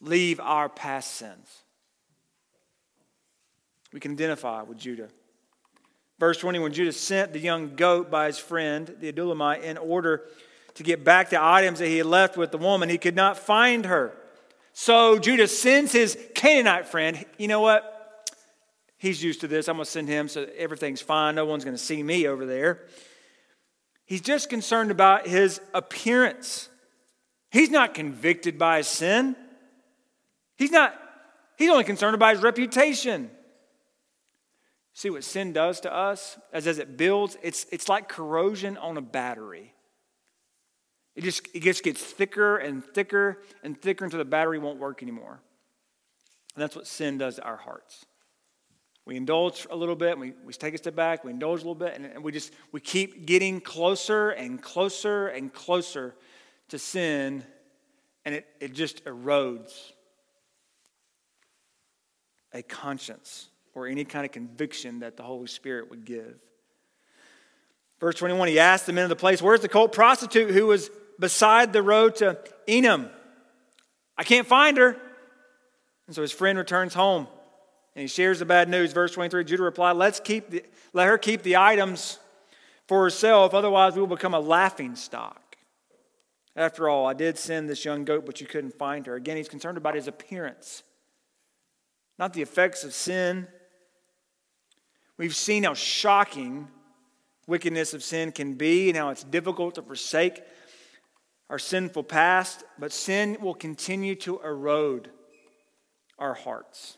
leave 0.00 0.40
our 0.40 0.68
past 0.68 1.14
sins. 1.14 1.62
We 3.92 4.00
can 4.00 4.12
identify 4.12 4.62
with 4.62 4.78
Judah. 4.78 5.08
Verse 6.18 6.38
20 6.38 6.58
when 6.58 6.72
Judah 6.72 6.92
sent 6.92 7.32
the 7.32 7.38
young 7.38 7.76
goat 7.76 8.10
by 8.10 8.26
his 8.26 8.38
friend, 8.38 8.94
the 9.00 9.12
Adullamite, 9.12 9.62
in 9.62 9.78
order 9.78 10.24
to 10.74 10.82
get 10.82 11.04
back 11.04 11.30
the 11.30 11.42
items 11.42 11.78
that 11.78 11.86
he 11.86 11.98
had 11.98 12.06
left 12.06 12.36
with 12.36 12.50
the 12.50 12.58
woman, 12.58 12.88
he 12.88 12.98
could 12.98 13.16
not 13.16 13.38
find 13.38 13.86
her. 13.86 14.12
So 14.72 15.18
Judah 15.18 15.48
sends 15.48 15.92
his 15.92 16.16
Canaanite 16.34 16.86
friend. 16.86 17.24
You 17.36 17.48
know 17.48 17.60
what? 17.60 17.94
He's 18.96 19.22
used 19.22 19.40
to 19.40 19.48
this. 19.48 19.68
I'm 19.68 19.76
going 19.76 19.84
to 19.84 19.90
send 19.90 20.08
him 20.08 20.28
so 20.28 20.46
everything's 20.56 21.00
fine. 21.00 21.36
No 21.36 21.46
one's 21.46 21.64
going 21.64 21.76
to 21.76 21.82
see 21.82 22.02
me 22.02 22.26
over 22.26 22.46
there. 22.46 22.82
He's 24.08 24.22
just 24.22 24.48
concerned 24.48 24.90
about 24.90 25.26
his 25.26 25.60
appearance. 25.74 26.70
He's 27.50 27.70
not 27.70 27.92
convicted 27.92 28.58
by 28.58 28.78
his 28.78 28.88
sin. 28.88 29.36
He's 30.56 30.70
not, 30.70 30.98
he's 31.58 31.68
only 31.68 31.84
concerned 31.84 32.14
about 32.14 32.34
his 32.34 32.42
reputation. 32.42 33.30
See 34.94 35.10
what 35.10 35.24
sin 35.24 35.52
does 35.52 35.80
to 35.80 35.94
us 35.94 36.38
as, 36.54 36.66
as 36.66 36.78
it 36.78 36.96
builds? 36.96 37.36
It's, 37.42 37.66
it's 37.70 37.86
like 37.86 38.08
corrosion 38.08 38.78
on 38.78 38.96
a 38.96 39.02
battery. 39.02 39.74
It 41.14 41.22
just, 41.22 41.46
it 41.52 41.62
just 41.62 41.84
gets 41.84 42.02
thicker 42.02 42.56
and 42.56 42.82
thicker 42.82 43.42
and 43.62 43.78
thicker 43.78 44.06
until 44.06 44.20
the 44.20 44.24
battery 44.24 44.58
won't 44.58 44.78
work 44.78 45.02
anymore. 45.02 45.38
And 46.54 46.62
that's 46.62 46.74
what 46.74 46.86
sin 46.86 47.18
does 47.18 47.36
to 47.36 47.42
our 47.42 47.58
hearts. 47.58 48.06
We 49.08 49.16
indulge 49.16 49.66
a 49.70 49.74
little 49.74 49.96
bit, 49.96 50.18
we, 50.18 50.34
we 50.44 50.52
take 50.52 50.74
a 50.74 50.76
step 50.76 50.94
back, 50.94 51.24
we 51.24 51.30
indulge 51.30 51.60
a 51.60 51.62
little 51.62 51.74
bit, 51.74 51.94
and, 51.94 52.04
and 52.04 52.22
we 52.22 52.30
just 52.30 52.52
we 52.72 52.80
keep 52.80 53.24
getting 53.24 53.58
closer 53.58 54.28
and 54.28 54.60
closer 54.60 55.28
and 55.28 55.50
closer 55.50 56.14
to 56.68 56.78
sin, 56.78 57.42
and 58.26 58.34
it, 58.34 58.46
it 58.60 58.74
just 58.74 59.06
erodes 59.06 59.92
a 62.52 62.62
conscience 62.62 63.48
or 63.74 63.86
any 63.86 64.04
kind 64.04 64.26
of 64.26 64.32
conviction 64.32 64.98
that 64.98 65.16
the 65.16 65.22
Holy 65.22 65.46
Spirit 65.46 65.88
would 65.88 66.04
give. 66.04 66.34
Verse 68.00 68.16
21, 68.16 68.48
he 68.48 68.58
asked 68.58 68.84
the 68.84 68.92
men 68.92 69.04
of 69.04 69.08
the 69.08 69.16
place, 69.16 69.40
Where's 69.40 69.60
the 69.60 69.70
cult 69.70 69.90
prostitute 69.90 70.50
who 70.50 70.66
was 70.66 70.90
beside 71.18 71.72
the 71.72 71.82
road 71.82 72.16
to 72.16 72.38
Enam? 72.68 73.10
I 74.18 74.24
can't 74.24 74.46
find 74.46 74.76
her. 74.76 74.98
And 76.06 76.14
so 76.14 76.20
his 76.20 76.30
friend 76.30 76.58
returns 76.58 76.92
home 76.92 77.26
and 77.98 78.02
he 78.02 78.06
shares 78.06 78.38
the 78.38 78.44
bad 78.44 78.68
news. 78.68 78.92
Verse 78.92 79.10
23, 79.10 79.42
Judah 79.42 79.64
replied, 79.64 79.96
Let's 79.96 80.20
keep 80.20 80.50
the, 80.50 80.62
let 80.92 81.08
her 81.08 81.18
keep 81.18 81.42
the 81.42 81.56
items 81.56 82.20
for 82.86 83.02
herself, 83.02 83.54
otherwise 83.54 83.94
we 83.94 84.00
will 84.00 84.06
become 84.06 84.34
a 84.34 84.38
laughing 84.38 84.94
stock. 84.94 85.56
After 86.54 86.88
all, 86.88 87.06
I 87.06 87.12
did 87.12 87.36
send 87.36 87.68
this 87.68 87.84
young 87.84 88.04
goat, 88.04 88.24
but 88.24 88.40
you 88.40 88.46
couldn't 88.46 88.78
find 88.78 89.04
her. 89.06 89.16
Again, 89.16 89.36
he's 89.36 89.48
concerned 89.48 89.78
about 89.78 89.96
his 89.96 90.06
appearance, 90.06 90.84
not 92.20 92.34
the 92.34 92.40
effects 92.40 92.84
of 92.84 92.94
sin. 92.94 93.48
We've 95.16 95.34
seen 95.34 95.64
how 95.64 95.74
shocking 95.74 96.68
wickedness 97.48 97.94
of 97.94 98.04
sin 98.04 98.30
can 98.30 98.54
be 98.54 98.90
and 98.90 98.96
how 98.96 99.08
it's 99.08 99.24
difficult 99.24 99.74
to 99.74 99.82
forsake 99.82 100.40
our 101.50 101.58
sinful 101.58 102.04
past, 102.04 102.62
but 102.78 102.92
sin 102.92 103.38
will 103.40 103.54
continue 103.54 104.14
to 104.14 104.40
erode 104.42 105.10
our 106.16 106.34
hearts. 106.34 106.96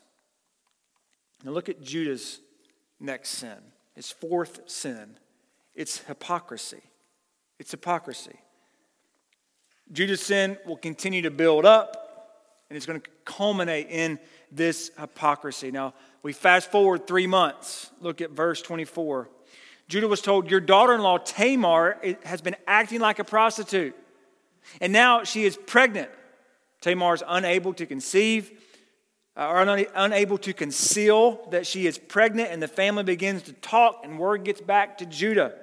Now 1.44 1.52
look 1.52 1.68
at 1.68 1.80
Judah's 1.80 2.40
next 2.98 3.30
sin, 3.30 3.58
his 3.94 4.10
fourth 4.10 4.60
sin. 4.66 5.16
It's 5.74 5.98
hypocrisy. 5.98 6.82
It's 7.58 7.70
hypocrisy. 7.70 8.38
Judah's 9.92 10.20
sin 10.20 10.56
will 10.66 10.76
continue 10.76 11.22
to 11.22 11.30
build 11.30 11.64
up, 11.64 11.96
and 12.68 12.76
it's 12.76 12.86
going 12.86 13.00
to 13.00 13.10
culminate 13.24 13.88
in 13.90 14.18
this 14.52 14.90
hypocrisy. 14.98 15.70
Now, 15.70 15.94
we 16.22 16.32
fast 16.32 16.70
forward 16.70 17.06
three 17.06 17.26
months. 17.26 17.90
Look 18.00 18.20
at 18.20 18.30
verse 18.30 18.62
24. 18.62 19.28
Judah 19.88 20.06
was 20.06 20.20
told, 20.20 20.50
Your 20.50 20.60
daughter 20.60 20.94
in 20.94 21.00
law 21.00 21.18
Tamar 21.18 21.98
has 22.24 22.40
been 22.40 22.56
acting 22.66 23.00
like 23.00 23.18
a 23.18 23.24
prostitute, 23.24 23.96
and 24.80 24.92
now 24.92 25.24
she 25.24 25.44
is 25.44 25.56
pregnant. 25.56 26.10
Tamar 26.80 27.14
is 27.14 27.24
unable 27.26 27.74
to 27.74 27.86
conceive, 27.86 28.52
uh, 29.40 29.48
or 29.48 29.86
unable 29.94 30.36
to 30.36 30.52
conceal 30.52 31.48
that 31.50 31.66
she 31.66 31.86
is 31.86 31.96
pregnant, 31.96 32.50
and 32.50 32.62
the 32.62 32.68
family 32.68 33.02
begins 33.02 33.40
to 33.44 33.54
talk, 33.54 34.02
and 34.04 34.18
word 34.18 34.44
gets 34.44 34.60
back 34.60 34.98
to 34.98 35.06
Judah. 35.06 35.54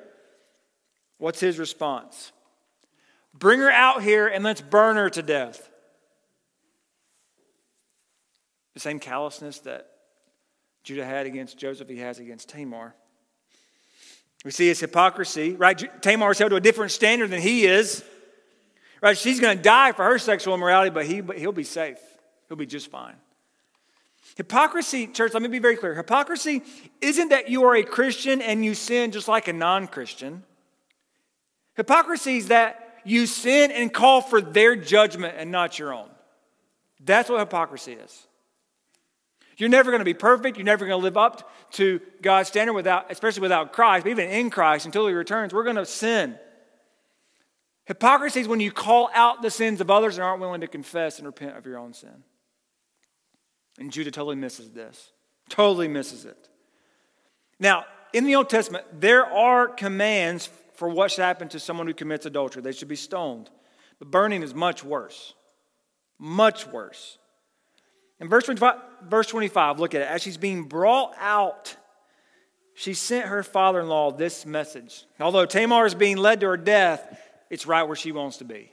What's 1.19 1.39
his 1.39 1.59
response? 1.59 2.31
Bring 3.35 3.59
her 3.59 3.69
out 3.69 4.01
here 4.01 4.27
and 4.27 4.43
let's 4.43 4.61
burn 4.61 4.95
her 4.95 5.11
to 5.11 5.21
death. 5.21 5.69
The 8.73 8.79
same 8.79 8.99
callousness 8.99 9.59
that 9.59 9.87
Judah 10.83 11.05
had 11.05 11.27
against 11.27 11.59
Joseph, 11.59 11.87
he 11.87 11.99
has 11.99 12.17
against 12.17 12.49
Tamar. 12.49 12.95
We 14.43 14.49
see 14.49 14.67
his 14.67 14.79
hypocrisy, 14.79 15.53
right? 15.53 16.01
Tamar 16.01 16.31
is 16.31 16.39
held 16.39 16.49
to 16.49 16.55
a 16.55 16.61
different 16.61 16.91
standard 16.91 17.29
than 17.29 17.41
he 17.41 17.65
is. 17.65 18.03
Right? 19.01 19.15
She's 19.15 19.39
going 19.39 19.55
to 19.55 19.61
die 19.61 19.91
for 19.91 20.03
her 20.03 20.17
sexual 20.17 20.55
immorality, 20.55 20.89
but 20.89 21.05
he, 21.05 21.21
he'll 21.37 21.51
be 21.51 21.63
safe. 21.63 21.99
He'll 22.47 22.57
be 22.57 22.65
just 22.65 22.89
fine. 22.89 23.15
Hypocrisy, 24.37 25.07
church, 25.07 25.33
let 25.33 25.41
me 25.41 25.49
be 25.49 25.57
very 25.57 25.75
clear. 25.75 25.95
Hypocrisy 25.95 26.61
isn't 27.01 27.29
that 27.29 27.49
you 27.49 27.63
are 27.63 27.75
a 27.75 27.81
Christian 27.81 28.39
and 28.39 28.63
you 28.63 28.75
sin 28.75 29.11
just 29.11 29.27
like 29.27 29.47
a 29.47 29.53
non 29.53 29.87
Christian. 29.87 30.43
Hypocrisy 31.75 32.37
is 32.37 32.49
that 32.49 32.99
you 33.03 33.25
sin 33.25 33.71
and 33.71 33.91
call 33.91 34.21
for 34.21 34.39
their 34.39 34.75
judgment 34.75 35.33
and 35.37 35.51
not 35.51 35.79
your 35.79 35.91
own. 35.91 36.07
That's 37.03 37.31
what 37.31 37.39
hypocrisy 37.39 37.93
is. 37.93 38.27
You're 39.57 39.69
never 39.69 39.89
going 39.89 40.01
to 40.01 40.05
be 40.05 40.13
perfect. 40.13 40.57
You're 40.57 40.65
never 40.65 40.85
going 40.85 40.99
to 40.99 41.03
live 41.03 41.17
up 41.17 41.51
to 41.71 41.99
God's 42.21 42.49
standard 42.49 42.73
without, 42.73 43.11
especially 43.11 43.41
without 43.41 43.73
Christ, 43.73 44.03
but 44.03 44.11
even 44.11 44.29
in 44.29 44.51
Christ 44.51 44.85
until 44.85 45.07
He 45.07 45.15
returns. 45.15 45.51
We're 45.51 45.63
going 45.63 45.77
to 45.77 45.85
sin. 45.85 46.37
Hypocrisy 47.85 48.41
is 48.41 48.47
when 48.47 48.59
you 48.59 48.71
call 48.71 49.09
out 49.15 49.41
the 49.41 49.49
sins 49.49 49.81
of 49.81 49.89
others 49.89 50.17
and 50.17 50.23
aren't 50.23 50.41
willing 50.41 50.61
to 50.61 50.67
confess 50.67 51.17
and 51.17 51.25
repent 51.25 51.57
of 51.57 51.65
your 51.65 51.79
own 51.79 51.93
sin. 51.95 52.23
And 53.77 53.91
Judah 53.91 54.11
totally 54.11 54.35
misses 54.35 54.71
this. 54.71 55.11
Totally 55.49 55.87
misses 55.87 56.25
it. 56.25 56.49
Now, 57.59 57.85
in 58.13 58.25
the 58.25 58.35
Old 58.35 58.49
Testament, 58.49 58.85
there 58.99 59.25
are 59.25 59.67
commands 59.67 60.49
for 60.75 60.89
what 60.89 61.11
should 61.11 61.23
happen 61.23 61.49
to 61.49 61.59
someone 61.59 61.87
who 61.87 61.93
commits 61.93 62.25
adultery. 62.25 62.61
They 62.61 62.71
should 62.71 62.87
be 62.87 62.95
stoned. 62.95 63.49
But 63.99 64.11
burning 64.11 64.43
is 64.43 64.53
much 64.53 64.83
worse. 64.83 65.33
Much 66.19 66.67
worse. 66.67 67.17
In 68.19 68.29
verse 68.29 68.45
25, 68.45 68.75
verse 69.03 69.27
25, 69.27 69.79
look 69.79 69.93
at 69.93 70.01
it. 70.01 70.07
As 70.07 70.21
she's 70.21 70.37
being 70.37 70.63
brought 70.63 71.13
out, 71.19 71.75
she 72.73 72.93
sent 72.93 73.27
her 73.27 73.43
father 73.43 73.79
in 73.79 73.87
law 73.87 74.11
this 74.11 74.45
message. 74.45 75.05
Although 75.19 75.45
Tamar 75.45 75.85
is 75.85 75.95
being 75.95 76.17
led 76.17 76.39
to 76.41 76.47
her 76.47 76.57
death, 76.57 77.19
it's 77.49 77.65
right 77.65 77.83
where 77.83 77.95
she 77.95 78.11
wants 78.11 78.37
to 78.37 78.45
be. 78.45 78.71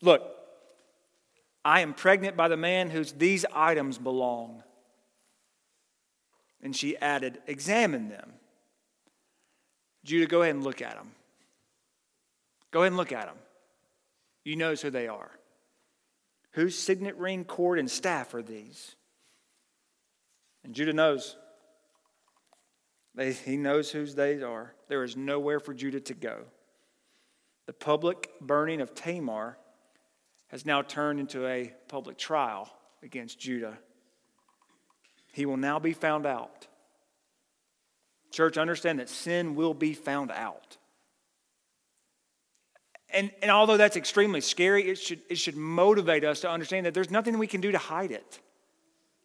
Look, 0.00 0.22
I 1.64 1.80
am 1.80 1.94
pregnant 1.94 2.36
by 2.36 2.48
the 2.48 2.56
man 2.56 2.90
whose 2.90 3.12
these 3.12 3.46
items 3.54 3.96
belong. 3.96 4.62
And 6.62 6.76
she 6.76 6.96
added, 6.98 7.40
Examine 7.46 8.08
them. 8.08 8.32
Judah, 10.04 10.26
go 10.26 10.42
ahead 10.42 10.54
and 10.54 10.64
look 10.64 10.82
at 10.82 10.96
them. 10.96 11.12
Go 12.70 12.80
ahead 12.80 12.88
and 12.92 12.96
look 12.96 13.12
at 13.12 13.26
them. 13.26 13.36
You 14.44 14.56
knows 14.56 14.82
who 14.82 14.90
they 14.90 15.08
are. 15.08 15.30
Whose 16.52 16.78
signet 16.78 17.16
ring, 17.16 17.44
cord, 17.44 17.78
and 17.78 17.90
staff 17.90 18.34
are 18.34 18.42
these? 18.42 18.94
And 20.62 20.74
Judah 20.74 20.92
knows. 20.92 21.36
They, 23.14 23.32
he 23.32 23.56
knows 23.56 23.90
whose 23.90 24.14
they 24.14 24.42
are. 24.42 24.74
There 24.88 25.02
is 25.02 25.16
nowhere 25.16 25.60
for 25.60 25.72
Judah 25.72 26.00
to 26.00 26.14
go. 26.14 26.42
The 27.66 27.72
public 27.72 28.30
burning 28.40 28.80
of 28.80 28.94
Tamar 28.94 29.56
has 30.54 30.64
now 30.64 30.82
turned 30.82 31.18
into 31.18 31.44
a 31.48 31.72
public 31.88 32.16
trial 32.16 32.72
against 33.02 33.40
Judah. 33.40 33.76
He 35.32 35.46
will 35.46 35.56
now 35.56 35.80
be 35.80 35.92
found 35.92 36.26
out. 36.26 36.68
Church, 38.30 38.56
understand 38.56 39.00
that 39.00 39.08
sin 39.08 39.56
will 39.56 39.74
be 39.74 39.94
found 39.94 40.30
out. 40.30 40.76
And, 43.10 43.32
and 43.42 43.50
although 43.50 43.76
that's 43.76 43.96
extremely 43.96 44.40
scary, 44.40 44.84
it 44.84 44.94
should, 44.94 45.22
it 45.28 45.38
should 45.38 45.56
motivate 45.56 46.22
us 46.24 46.42
to 46.42 46.48
understand 46.48 46.86
that 46.86 46.94
there's 46.94 47.10
nothing 47.10 47.36
we 47.36 47.48
can 47.48 47.60
do 47.60 47.72
to 47.72 47.78
hide 47.78 48.12
it. 48.12 48.38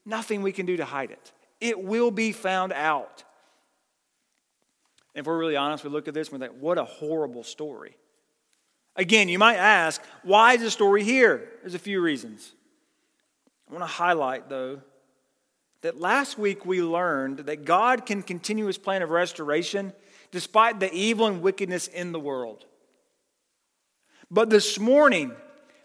Nothing 0.08 0.42
we 0.42 0.52
can 0.52 0.66
do 0.66 0.78
to 0.78 0.86
hide 0.86 1.12
it. 1.12 1.32
It 1.62 1.84
will 1.84 2.10
be 2.10 2.32
found 2.32 2.74
out. 2.74 3.24
And 5.14 5.22
if 5.22 5.28
we're 5.28 5.38
really 5.38 5.58
honest, 5.58 5.84
we 5.84 5.92
look 5.92 6.08
at 6.08 6.16
this 6.16 6.30
and 6.30 6.40
we're 6.40 6.48
like, 6.48 6.60
what 6.60 6.80
a 6.80 6.86
horrible 6.86 7.44
story. 7.44 7.96
Again, 9.00 9.30
you 9.30 9.40
might 9.40 9.56
ask, 9.56 10.02
why 10.24 10.56
is 10.56 10.62
the 10.62 10.70
story 10.70 11.06
here? 11.06 11.48
There's 11.62 11.74
a 11.74 11.80
few 11.80 12.02
reasons. 12.02 12.52
I 13.70 13.72
want 13.72 13.82
to 13.84 13.88
highlight, 13.88 14.50
though, 14.50 14.82
that 15.84 16.02
last 16.02 16.38
week 16.38 16.66
we 16.66 16.82
learned 16.82 17.40
that 17.40 17.64
God 17.64 18.06
can 18.06 18.22
continue 18.22 18.66
his 18.66 18.78
plan 18.78 19.02
of 19.02 19.10
restoration 19.10 19.94
despite 20.32 20.82
the 20.82 20.94
evil 20.94 21.28
and 21.28 21.42
wickedness 21.42 21.88
in 21.88 22.12
the 22.12 22.20
world. 22.20 22.66
But 24.30 24.50
this 24.50 24.78
morning, 24.78 25.32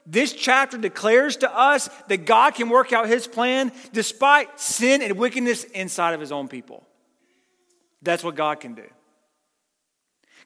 this 0.04 0.32
chapter 0.32 0.76
declares 0.76 1.36
to 1.36 1.56
us 1.56 1.88
that 2.08 2.26
God 2.26 2.56
can 2.56 2.68
work 2.68 2.92
out 2.92 3.06
his 3.06 3.28
plan 3.28 3.70
despite 3.92 4.58
sin 4.58 5.02
and 5.02 5.16
wickedness 5.16 5.62
inside 5.62 6.14
of 6.14 6.20
his 6.20 6.32
own 6.32 6.48
people. 6.48 6.84
That's 8.02 8.24
what 8.24 8.34
God 8.34 8.58
can 8.58 8.74
do. 8.74 8.88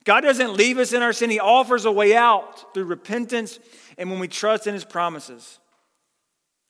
God 0.09 0.21
doesn't 0.21 0.55
leave 0.55 0.79
us 0.79 0.91
in 0.91 1.03
our 1.03 1.13
sin, 1.13 1.29
He 1.29 1.39
offers 1.39 1.85
a 1.85 1.91
way 1.91 2.15
out 2.15 2.73
through 2.73 2.85
repentance 2.85 3.59
and 3.95 4.09
when 4.09 4.19
we 4.19 4.27
trust 4.27 4.65
in 4.65 4.73
His 4.73 4.83
promises. 4.83 5.59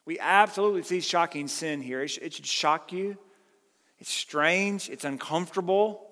We 0.04 0.20
absolutely 0.20 0.84
see 0.84 1.00
shocking 1.00 1.48
sin 1.48 1.80
here. 1.82 2.02
It 2.02 2.10
should 2.10 2.46
shock 2.46 2.92
you. 2.92 3.18
It's 4.00 4.12
strange, 4.12 4.90
it's 4.90 5.06
uncomfortable. 5.06 6.06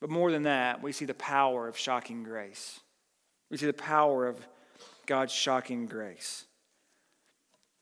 But 0.00 0.10
more 0.10 0.32
than 0.32 0.42
that, 0.42 0.82
we 0.82 0.90
see 0.90 1.04
the 1.04 1.14
power 1.14 1.68
of 1.68 1.78
shocking 1.78 2.24
grace. 2.24 2.80
We 3.48 3.56
see 3.56 3.66
the 3.66 3.72
power 3.72 4.26
of 4.26 4.44
God's 5.06 5.32
shocking 5.32 5.86
grace. 5.86 6.44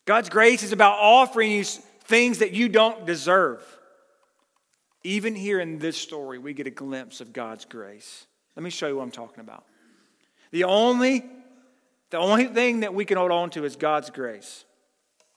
God's 0.04 0.28
grace 0.28 0.62
is 0.62 0.72
about 0.72 0.98
offering 0.98 1.50
you 1.50 1.64
things 1.64 2.40
that 2.40 2.52
you 2.52 2.68
don't 2.68 3.06
deserve. 3.06 3.64
Even 5.02 5.34
here 5.34 5.60
in 5.60 5.78
this 5.78 5.96
story, 5.96 6.38
we 6.38 6.52
get 6.52 6.66
a 6.66 6.70
glimpse 6.70 7.20
of 7.20 7.32
God's 7.32 7.64
grace. 7.64 8.26
Let 8.56 8.62
me 8.62 8.70
show 8.70 8.88
you 8.88 8.96
what 8.96 9.02
I'm 9.02 9.10
talking 9.10 9.40
about. 9.40 9.64
The 10.50 10.64
only, 10.64 11.24
the 12.10 12.18
only 12.18 12.46
thing 12.46 12.80
that 12.80 12.92
we 12.92 13.04
can 13.04 13.16
hold 13.16 13.30
on 13.30 13.50
to 13.50 13.64
is 13.64 13.76
God's 13.76 14.10
grace. 14.10 14.64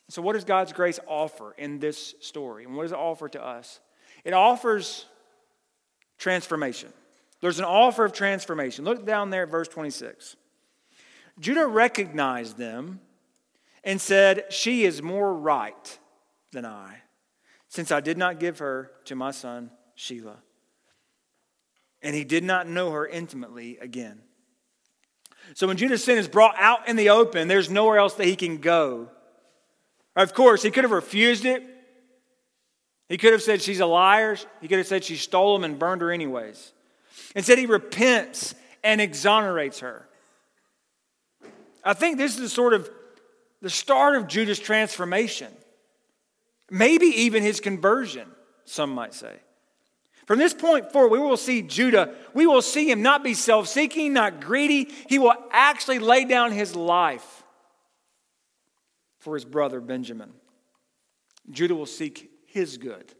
So, 0.09 0.21
what 0.21 0.33
does 0.33 0.43
God's 0.43 0.73
grace 0.73 0.99
offer 1.07 1.53
in 1.57 1.79
this 1.79 2.15
story? 2.19 2.65
And 2.65 2.75
what 2.75 2.83
does 2.83 2.91
it 2.91 2.97
offer 2.97 3.29
to 3.29 3.43
us? 3.43 3.79
It 4.25 4.33
offers 4.33 5.05
transformation. 6.17 6.91
There's 7.39 7.59
an 7.59 7.65
offer 7.65 8.03
of 8.03 8.13
transformation. 8.13 8.85
Look 8.85 9.05
down 9.05 9.29
there 9.29 9.43
at 9.43 9.49
verse 9.49 9.67
26. 9.67 10.35
Judah 11.39 11.67
recognized 11.67 12.57
them 12.57 12.99
and 13.83 13.99
said, 13.99 14.45
She 14.49 14.83
is 14.83 15.01
more 15.01 15.33
right 15.33 15.99
than 16.51 16.65
I 16.65 17.02
since 17.73 17.91
I 17.91 18.01
did 18.01 18.19
not 18.19 18.39
give 18.39 18.59
her 18.59 18.91
to 19.05 19.15
my 19.15 19.31
son 19.31 19.71
Shelah. 19.97 20.37
And 22.03 22.15
he 22.15 22.23
did 22.23 22.43
not 22.43 22.67
know 22.67 22.91
her 22.91 23.07
intimately 23.07 23.79
again. 23.79 24.21
So 25.55 25.65
when 25.65 25.77
Judah's 25.77 26.03
sin 26.03 26.19
is 26.19 26.27
brought 26.27 26.53
out 26.59 26.87
in 26.87 26.97
the 26.97 27.09
open, 27.09 27.47
there's 27.47 27.71
nowhere 27.71 27.97
else 27.97 28.13
that 28.13 28.27
he 28.27 28.35
can 28.35 28.57
go. 28.57 29.09
Of 30.15 30.35
course, 30.35 30.61
he 30.61 30.69
could 30.69 30.83
have 30.83 30.91
refused 30.91 31.45
it. 31.45 31.63
He 33.09 33.17
could 33.17 33.31
have 33.31 33.41
said 33.41 33.59
she's 33.59 33.79
a 33.79 33.87
liar. 33.87 34.37
He 34.61 34.67
could 34.67 34.77
have 34.77 34.85
said 34.85 35.03
she 35.03 35.15
stole 35.15 35.55
him 35.55 35.63
and 35.63 35.79
burned 35.79 36.01
her 36.01 36.11
anyways. 36.11 36.73
Instead, 37.35 37.57
he 37.57 37.65
repents 37.65 38.53
and 38.83 39.01
exonerates 39.01 39.79
her. 39.79 40.07
I 41.83 41.93
think 41.93 42.19
this 42.19 42.37
is 42.37 42.53
sort 42.53 42.75
of 42.75 42.87
the 43.63 43.71
start 43.71 44.15
of 44.15 44.27
Judah's 44.27 44.59
transformation. 44.59 45.51
Maybe 46.69 47.07
even 47.07 47.43
his 47.43 47.59
conversion, 47.59 48.27
some 48.65 48.91
might 48.91 49.13
say. 49.13 49.35
From 50.25 50.39
this 50.39 50.53
point 50.53 50.91
forward, 50.91 51.11
we 51.11 51.19
will 51.19 51.37
see 51.37 51.61
Judah, 51.61 52.13
we 52.33 52.47
will 52.47 52.61
see 52.61 52.89
him 52.89 53.01
not 53.01 53.23
be 53.23 53.33
self 53.33 53.67
seeking, 53.67 54.13
not 54.13 54.39
greedy. 54.39 54.89
He 55.09 55.19
will 55.19 55.35
actually 55.51 55.99
lay 55.99 56.25
down 56.25 56.51
his 56.51 56.75
life 56.75 57.43
for 59.19 59.35
his 59.35 59.45
brother 59.45 59.81
Benjamin. 59.81 60.31
Judah 61.49 61.75
will 61.75 61.85
seek 61.85 62.29
his 62.47 62.77
good 62.77 63.13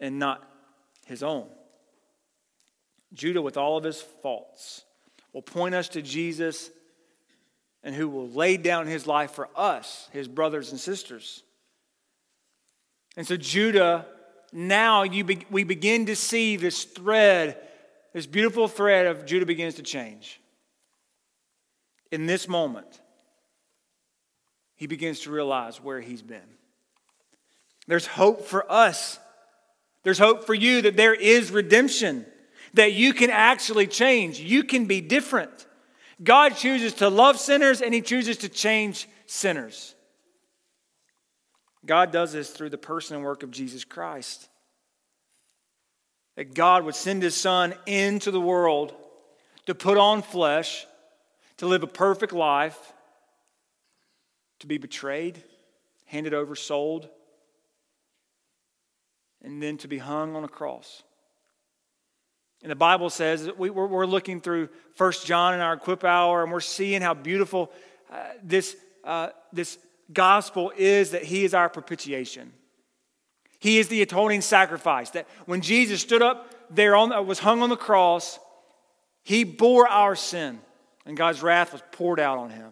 and 0.00 0.18
not 0.18 0.48
his 1.04 1.22
own. 1.22 1.46
Judah, 3.12 3.42
with 3.42 3.56
all 3.56 3.76
of 3.76 3.84
his 3.84 4.00
faults, 4.00 4.84
will 5.32 5.42
point 5.42 5.74
us 5.74 5.88
to 5.90 6.02
Jesus 6.02 6.70
and 7.84 7.94
who 7.94 8.08
will 8.08 8.28
lay 8.28 8.56
down 8.56 8.88
his 8.88 9.06
life 9.06 9.30
for 9.30 9.48
us, 9.54 10.08
his 10.12 10.26
brothers 10.26 10.72
and 10.72 10.80
sisters. 10.80 11.44
And 13.16 13.26
so, 13.26 13.36
Judah, 13.36 14.06
now 14.52 15.02
you 15.02 15.24
be, 15.24 15.46
we 15.50 15.64
begin 15.64 16.06
to 16.06 16.16
see 16.16 16.56
this 16.56 16.84
thread, 16.84 17.56
this 18.12 18.26
beautiful 18.26 18.68
thread 18.68 19.06
of 19.06 19.24
Judah 19.26 19.46
begins 19.46 19.74
to 19.76 19.82
change. 19.82 20.40
In 22.12 22.26
this 22.26 22.46
moment, 22.46 23.00
he 24.76 24.86
begins 24.86 25.20
to 25.20 25.30
realize 25.30 25.82
where 25.82 26.00
he's 26.00 26.22
been. 26.22 26.40
There's 27.88 28.06
hope 28.06 28.42
for 28.42 28.70
us. 28.70 29.18
There's 30.02 30.18
hope 30.18 30.44
for 30.44 30.54
you 30.54 30.82
that 30.82 30.96
there 30.96 31.14
is 31.14 31.50
redemption, 31.50 32.26
that 32.74 32.92
you 32.92 33.12
can 33.12 33.30
actually 33.30 33.86
change. 33.86 34.38
You 34.38 34.62
can 34.62 34.84
be 34.84 35.00
different. 35.00 35.66
God 36.22 36.56
chooses 36.56 36.94
to 36.94 37.08
love 37.08 37.40
sinners 37.40 37.82
and 37.82 37.92
he 37.92 38.02
chooses 38.02 38.36
to 38.38 38.48
change 38.48 39.08
sinners. 39.26 39.95
God 41.86 42.12
does 42.12 42.32
this 42.32 42.50
through 42.50 42.70
the 42.70 42.78
person 42.78 43.16
and 43.16 43.24
work 43.24 43.42
of 43.42 43.50
Jesus 43.50 43.84
Christ. 43.84 44.48
That 46.36 46.54
God 46.54 46.84
would 46.84 46.94
send 46.94 47.22
his 47.22 47.36
son 47.36 47.74
into 47.86 48.30
the 48.30 48.40
world 48.40 48.94
to 49.66 49.74
put 49.74 49.96
on 49.96 50.22
flesh, 50.22 50.86
to 51.58 51.66
live 51.66 51.82
a 51.82 51.88
perfect 51.88 52.32
life, 52.32 52.92
to 54.60 54.66
be 54.66 54.78
betrayed, 54.78 55.42
handed 56.06 56.34
over, 56.34 56.54
sold, 56.54 57.08
and 59.42 59.62
then 59.62 59.76
to 59.78 59.88
be 59.88 59.98
hung 59.98 60.34
on 60.34 60.44
a 60.44 60.48
cross. 60.48 61.02
And 62.62 62.70
the 62.70 62.76
Bible 62.76 63.10
says 63.10 63.50
we, 63.56 63.68
are 63.68 64.06
looking 64.06 64.40
through 64.40 64.68
First 64.94 65.26
John 65.26 65.54
in 65.54 65.60
our 65.60 65.74
equip 65.74 66.04
hour, 66.04 66.42
and 66.42 66.50
we're 66.50 66.60
seeing 66.60 67.02
how 67.02 67.14
beautiful 67.14 67.70
uh, 68.10 68.16
this, 68.42 68.76
uh, 69.04 69.28
this 69.52 69.78
gospel 70.12 70.72
is 70.76 71.10
that 71.10 71.24
he 71.24 71.44
is 71.44 71.54
our 71.54 71.68
propitiation. 71.68 72.52
He 73.58 73.78
is 73.78 73.88
the 73.88 74.02
atoning 74.02 74.42
sacrifice. 74.42 75.10
That 75.10 75.26
when 75.46 75.60
Jesus 75.60 76.00
stood 76.00 76.22
up 76.22 76.54
there 76.74 76.94
on 76.96 77.12
uh, 77.12 77.22
was 77.22 77.38
hung 77.38 77.62
on 77.62 77.70
the 77.70 77.76
cross, 77.76 78.38
he 79.22 79.44
bore 79.44 79.88
our 79.88 80.14
sin, 80.14 80.60
and 81.04 81.16
God's 81.16 81.42
wrath 81.42 81.72
was 81.72 81.82
poured 81.92 82.20
out 82.20 82.38
on 82.38 82.50
him. 82.50 82.70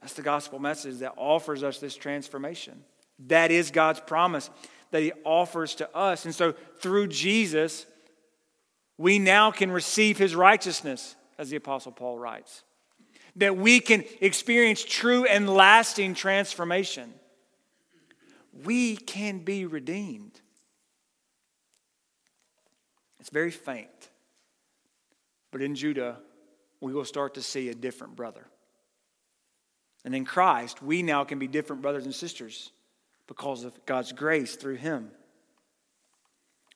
That's 0.00 0.14
the 0.14 0.22
gospel 0.22 0.58
message 0.58 0.98
that 0.98 1.14
offers 1.16 1.62
us 1.62 1.78
this 1.78 1.96
transformation. 1.96 2.84
That 3.26 3.50
is 3.50 3.70
God's 3.70 4.00
promise 4.00 4.48
that 4.90 5.02
He 5.02 5.12
offers 5.24 5.74
to 5.76 5.96
us. 5.96 6.24
And 6.24 6.34
so 6.34 6.54
through 6.80 7.08
Jesus, 7.08 7.86
we 8.96 9.18
now 9.18 9.50
can 9.50 9.70
receive 9.70 10.18
His 10.18 10.34
righteousness, 10.34 11.16
as 11.38 11.50
the 11.50 11.56
Apostle 11.56 11.92
Paul 11.92 12.18
writes. 12.18 12.62
That 13.38 13.56
we 13.56 13.80
can 13.80 14.04
experience 14.20 14.84
true 14.84 15.24
and 15.24 15.48
lasting 15.48 16.14
transformation. 16.14 17.12
We 18.64 18.96
can 18.96 19.38
be 19.40 19.66
redeemed. 19.66 20.40
It's 23.20 23.30
very 23.30 23.50
faint. 23.50 23.88
But 25.50 25.62
in 25.62 25.74
Judah, 25.74 26.18
we 26.80 26.92
will 26.92 27.04
start 27.04 27.34
to 27.34 27.42
see 27.42 27.68
a 27.68 27.74
different 27.74 28.16
brother. 28.16 28.46
And 30.04 30.14
in 30.14 30.24
Christ, 30.24 30.82
we 30.82 31.02
now 31.02 31.24
can 31.24 31.38
be 31.38 31.46
different 31.46 31.82
brothers 31.82 32.04
and 32.04 32.14
sisters 32.14 32.70
because 33.26 33.64
of 33.64 33.84
God's 33.86 34.12
grace 34.12 34.56
through 34.56 34.76
Him. 34.76 35.10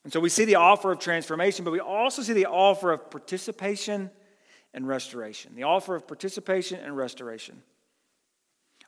And 0.03 0.11
so 0.11 0.19
we 0.19 0.29
see 0.29 0.45
the 0.45 0.55
offer 0.55 0.91
of 0.91 0.99
transformation, 0.99 1.63
but 1.63 1.71
we 1.71 1.79
also 1.79 2.21
see 2.21 2.33
the 2.33 2.45
offer 2.45 2.91
of 2.91 3.09
participation 3.09 4.11
and 4.73 4.87
restoration. 4.87 5.53
The 5.55 5.63
offer 5.63 5.95
of 5.95 6.07
participation 6.07 6.79
and 6.79 6.95
restoration. 6.97 7.61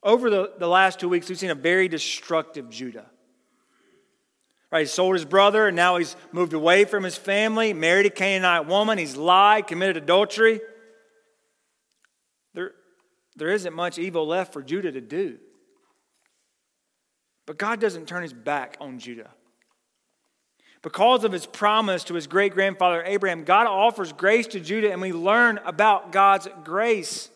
Over 0.02 0.30
the, 0.30 0.54
the 0.58 0.68
last 0.68 1.00
two 1.00 1.10
weeks, 1.10 1.30
we've 1.30 1.40
seen 1.40 1.50
a 1.50 1.56
very 1.56 1.88
destructive 1.88 2.70
Judah. 2.70 3.06
Right, 4.72 4.82
he 4.82 4.86
sold 4.88 5.16
his 5.16 5.26
brother, 5.26 5.68
and 5.68 5.76
now 5.76 5.98
he's 5.98 6.16
moved 6.32 6.54
away 6.54 6.86
from 6.86 7.04
his 7.04 7.16
family, 7.16 7.74
married 7.74 8.06
a 8.06 8.10
Canaanite 8.10 8.68
woman, 8.68 8.98
he's 8.98 9.16
lied, 9.16 9.68
committed 9.68 9.98
adultery. 9.98 10.60
There, 12.54 12.72
there 13.36 13.50
isn't 13.50 13.74
much 13.74 13.98
evil 13.98 14.28
left 14.28 14.54
for 14.54 14.62
Judah 14.62 14.92
to 14.92 15.02
do. 15.02 15.38
But 17.46 17.58
God 17.58 17.80
doesn't 17.80 18.08
turn 18.08 18.24
his 18.24 18.34
back 18.34 18.78
on 18.80 18.98
Judah. 18.98 19.30
Because 20.86 21.24
of 21.24 21.32
his 21.32 21.48
promise 21.48 22.04
to 22.04 22.14
his 22.14 22.28
great 22.28 22.54
grandfather 22.54 23.02
Abraham, 23.04 23.44
God 23.44 23.66
offers 23.66 24.14
grace 24.14 24.46
to 24.50 24.60
Judah, 24.60 24.92
and 24.92 25.02
we 25.02 25.14
learn 25.14 25.60
about 25.66 26.12
God's 26.12 26.48
grace. 26.64 27.28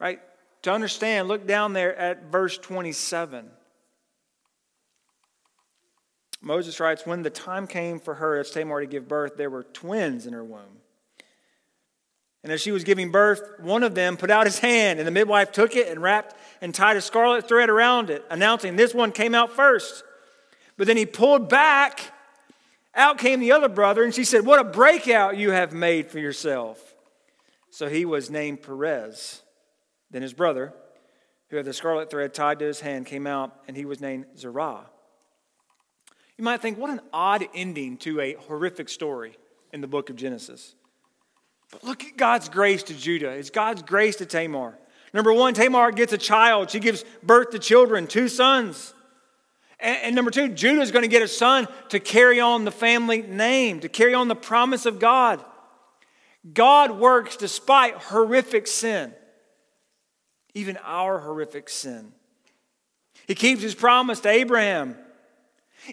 Right? 0.00 0.18
To 0.62 0.72
understand, 0.72 1.28
look 1.28 1.46
down 1.46 1.74
there 1.74 1.94
at 1.94 2.32
verse 2.32 2.56
27. 2.56 3.50
Moses 6.40 6.80
writes, 6.80 7.04
When 7.04 7.22
the 7.22 7.28
time 7.28 7.66
came 7.66 8.00
for 8.00 8.14
her, 8.14 8.38
as 8.38 8.50
Tamar, 8.50 8.80
to 8.80 8.86
give 8.86 9.06
birth, 9.06 9.36
there 9.36 9.50
were 9.50 9.64
twins 9.64 10.26
in 10.26 10.32
her 10.32 10.42
womb. 10.42 10.78
And 12.42 12.50
as 12.50 12.62
she 12.62 12.72
was 12.72 12.82
giving 12.82 13.10
birth, 13.10 13.42
one 13.60 13.82
of 13.82 13.94
them 13.94 14.16
put 14.16 14.30
out 14.30 14.46
his 14.46 14.60
hand, 14.60 15.00
and 15.00 15.06
the 15.06 15.12
midwife 15.12 15.52
took 15.52 15.76
it 15.76 15.88
and 15.88 16.00
wrapped 16.00 16.34
and 16.62 16.74
tied 16.74 16.96
a 16.96 17.02
scarlet 17.02 17.46
thread 17.46 17.68
around 17.68 18.08
it, 18.08 18.24
announcing, 18.30 18.76
This 18.76 18.94
one 18.94 19.12
came 19.12 19.34
out 19.34 19.52
first. 19.52 20.02
But 20.82 20.88
then 20.88 20.96
he 20.96 21.06
pulled 21.06 21.48
back. 21.48 22.00
Out 22.96 23.16
came 23.16 23.38
the 23.38 23.52
other 23.52 23.68
brother, 23.68 24.02
and 24.02 24.12
she 24.12 24.24
said, 24.24 24.44
What 24.44 24.58
a 24.58 24.64
breakout 24.64 25.36
you 25.36 25.52
have 25.52 25.72
made 25.72 26.10
for 26.10 26.18
yourself. 26.18 26.96
So 27.70 27.88
he 27.88 28.04
was 28.04 28.30
named 28.30 28.62
Perez. 28.62 29.42
Then 30.10 30.22
his 30.22 30.32
brother, 30.32 30.74
who 31.50 31.56
had 31.56 31.66
the 31.66 31.72
scarlet 31.72 32.10
thread 32.10 32.34
tied 32.34 32.58
to 32.58 32.64
his 32.64 32.80
hand, 32.80 33.06
came 33.06 33.28
out, 33.28 33.54
and 33.68 33.76
he 33.76 33.84
was 33.84 34.00
named 34.00 34.26
Zerah. 34.36 34.86
You 36.36 36.42
might 36.42 36.60
think, 36.60 36.78
what 36.78 36.90
an 36.90 37.00
odd 37.12 37.46
ending 37.54 37.96
to 37.98 38.18
a 38.18 38.32
horrific 38.32 38.88
story 38.88 39.36
in 39.72 39.82
the 39.82 39.86
book 39.86 40.10
of 40.10 40.16
Genesis. 40.16 40.74
But 41.70 41.84
look 41.84 42.02
at 42.02 42.16
God's 42.16 42.48
grace 42.48 42.82
to 42.82 42.94
Judah. 42.94 43.30
It's 43.30 43.50
God's 43.50 43.82
grace 43.82 44.16
to 44.16 44.26
Tamar. 44.26 44.76
Number 45.14 45.32
one, 45.32 45.54
Tamar 45.54 45.92
gets 45.92 46.12
a 46.12 46.18
child. 46.18 46.72
She 46.72 46.80
gives 46.80 47.04
birth 47.22 47.50
to 47.50 47.60
children, 47.60 48.08
two 48.08 48.26
sons. 48.26 48.94
And, 49.82 49.98
and 50.02 50.14
number 50.14 50.30
two, 50.30 50.48
Judah 50.48 50.80
is 50.80 50.92
going 50.92 51.02
to 51.02 51.08
get 51.08 51.22
a 51.22 51.28
son 51.28 51.68
to 51.90 52.00
carry 52.00 52.40
on 52.40 52.64
the 52.64 52.70
family 52.70 53.20
name, 53.20 53.80
to 53.80 53.88
carry 53.88 54.14
on 54.14 54.28
the 54.28 54.36
promise 54.36 54.86
of 54.86 54.98
God. 54.98 55.44
God 56.54 56.92
works 56.92 57.36
despite 57.36 57.94
horrific 57.94 58.66
sin, 58.66 59.12
even 60.54 60.78
our 60.78 61.18
horrific 61.18 61.68
sin. 61.68 62.12
He 63.26 63.34
keeps 63.34 63.62
his 63.62 63.74
promise 63.74 64.20
to 64.20 64.28
Abraham. 64.28 64.96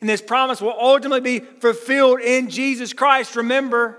And 0.01 0.09
this 0.09 0.21
promise 0.21 0.61
will 0.61 0.75
ultimately 0.79 1.39
be 1.39 1.39
fulfilled 1.39 2.21
in 2.21 2.49
Jesus 2.49 2.93
Christ. 2.93 3.35
Remember, 3.35 3.97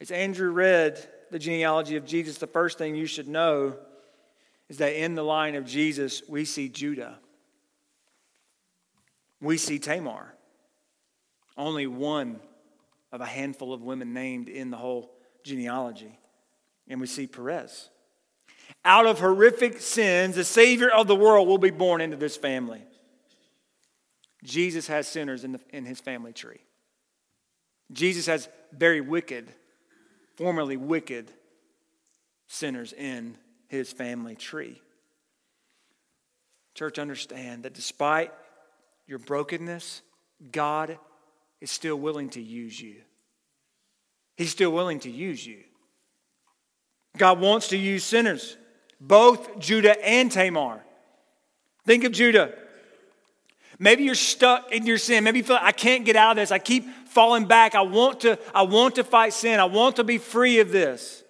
as 0.00 0.10
Andrew 0.10 0.50
read 0.50 0.98
the 1.30 1.38
genealogy 1.38 1.96
of 1.96 2.04
Jesus, 2.04 2.38
the 2.38 2.46
first 2.46 2.78
thing 2.78 2.94
you 2.94 3.06
should 3.06 3.28
know 3.28 3.76
is 4.68 4.78
that 4.78 5.02
in 5.02 5.14
the 5.14 5.22
line 5.22 5.54
of 5.54 5.64
Jesus, 5.64 6.22
we 6.28 6.44
see 6.44 6.68
Judah. 6.68 7.18
We 9.40 9.56
see 9.56 9.78
Tamar. 9.78 10.34
Only 11.56 11.86
one 11.86 12.40
of 13.12 13.20
a 13.20 13.26
handful 13.26 13.72
of 13.72 13.82
women 13.82 14.12
named 14.12 14.48
in 14.48 14.70
the 14.70 14.76
whole 14.76 15.10
genealogy. 15.44 16.18
And 16.88 17.00
we 17.00 17.06
see 17.06 17.26
Perez. 17.26 17.90
Out 18.84 19.06
of 19.06 19.18
horrific 19.18 19.80
sins, 19.80 20.36
the 20.36 20.44
Savior 20.44 20.88
of 20.90 21.06
the 21.06 21.16
world 21.16 21.48
will 21.48 21.58
be 21.58 21.70
born 21.70 22.00
into 22.00 22.16
this 22.16 22.36
family. 22.36 22.82
Jesus 24.44 24.86
has 24.86 25.08
sinners 25.08 25.44
in, 25.44 25.52
the, 25.52 25.60
in 25.70 25.84
his 25.84 26.00
family 26.00 26.32
tree. 26.32 26.60
Jesus 27.92 28.26
has 28.26 28.48
very 28.72 29.00
wicked 29.00 29.52
formerly 30.38 30.76
wicked 30.76 31.32
sinners 32.46 32.92
in 32.92 33.36
his 33.66 33.92
family 33.92 34.36
tree. 34.36 34.80
Church, 36.74 37.00
understand 37.00 37.64
that 37.64 37.74
despite 37.74 38.32
your 39.08 39.18
brokenness, 39.18 40.02
God 40.52 40.98
is 41.60 41.70
still 41.70 41.96
willing 41.96 42.28
to 42.30 42.40
use 42.40 42.80
you. 42.80 42.96
He's 44.36 44.50
still 44.50 44.70
willing 44.70 45.00
to 45.00 45.10
use 45.10 45.44
you. 45.44 45.64
God 47.16 47.40
wants 47.40 47.68
to 47.68 47.76
use 47.76 48.04
sinners, 48.04 48.56
both 49.00 49.58
Judah 49.58 50.00
and 50.06 50.30
Tamar. 50.30 50.84
Think 51.84 52.04
of 52.04 52.12
Judah. 52.12 52.52
Maybe 53.80 54.04
you're 54.04 54.14
stuck 54.14 54.72
in 54.72 54.86
your 54.86 54.98
sin. 54.98 55.24
Maybe 55.24 55.38
you 55.38 55.44
feel 55.44 55.56
like 55.56 55.64
I 55.64 55.72
can't 55.72 56.04
get 56.04 56.14
out 56.14 56.32
of 56.32 56.36
this. 56.36 56.52
I 56.52 56.58
keep 56.58 56.84
falling 57.08 57.46
back. 57.46 57.74
I 57.74 57.82
want 57.82 58.20
to, 58.20 58.38
I 58.54 58.62
want 58.62 58.96
to 58.96 59.04
fight 59.04 59.32
sin. 59.32 59.58
I 59.58 59.64
want 59.64 59.96
to 59.96 60.04
be 60.04 60.18
free 60.18 60.60
of 60.60 60.70
this. 60.70 61.24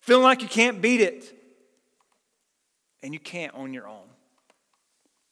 Feeling 0.00 0.22
like 0.22 0.42
you 0.42 0.48
can't 0.48 0.80
beat 0.80 1.00
it. 1.00 1.30
And 3.02 3.12
you 3.12 3.20
can't 3.20 3.54
on 3.54 3.74
your 3.74 3.88
own. 3.88 4.13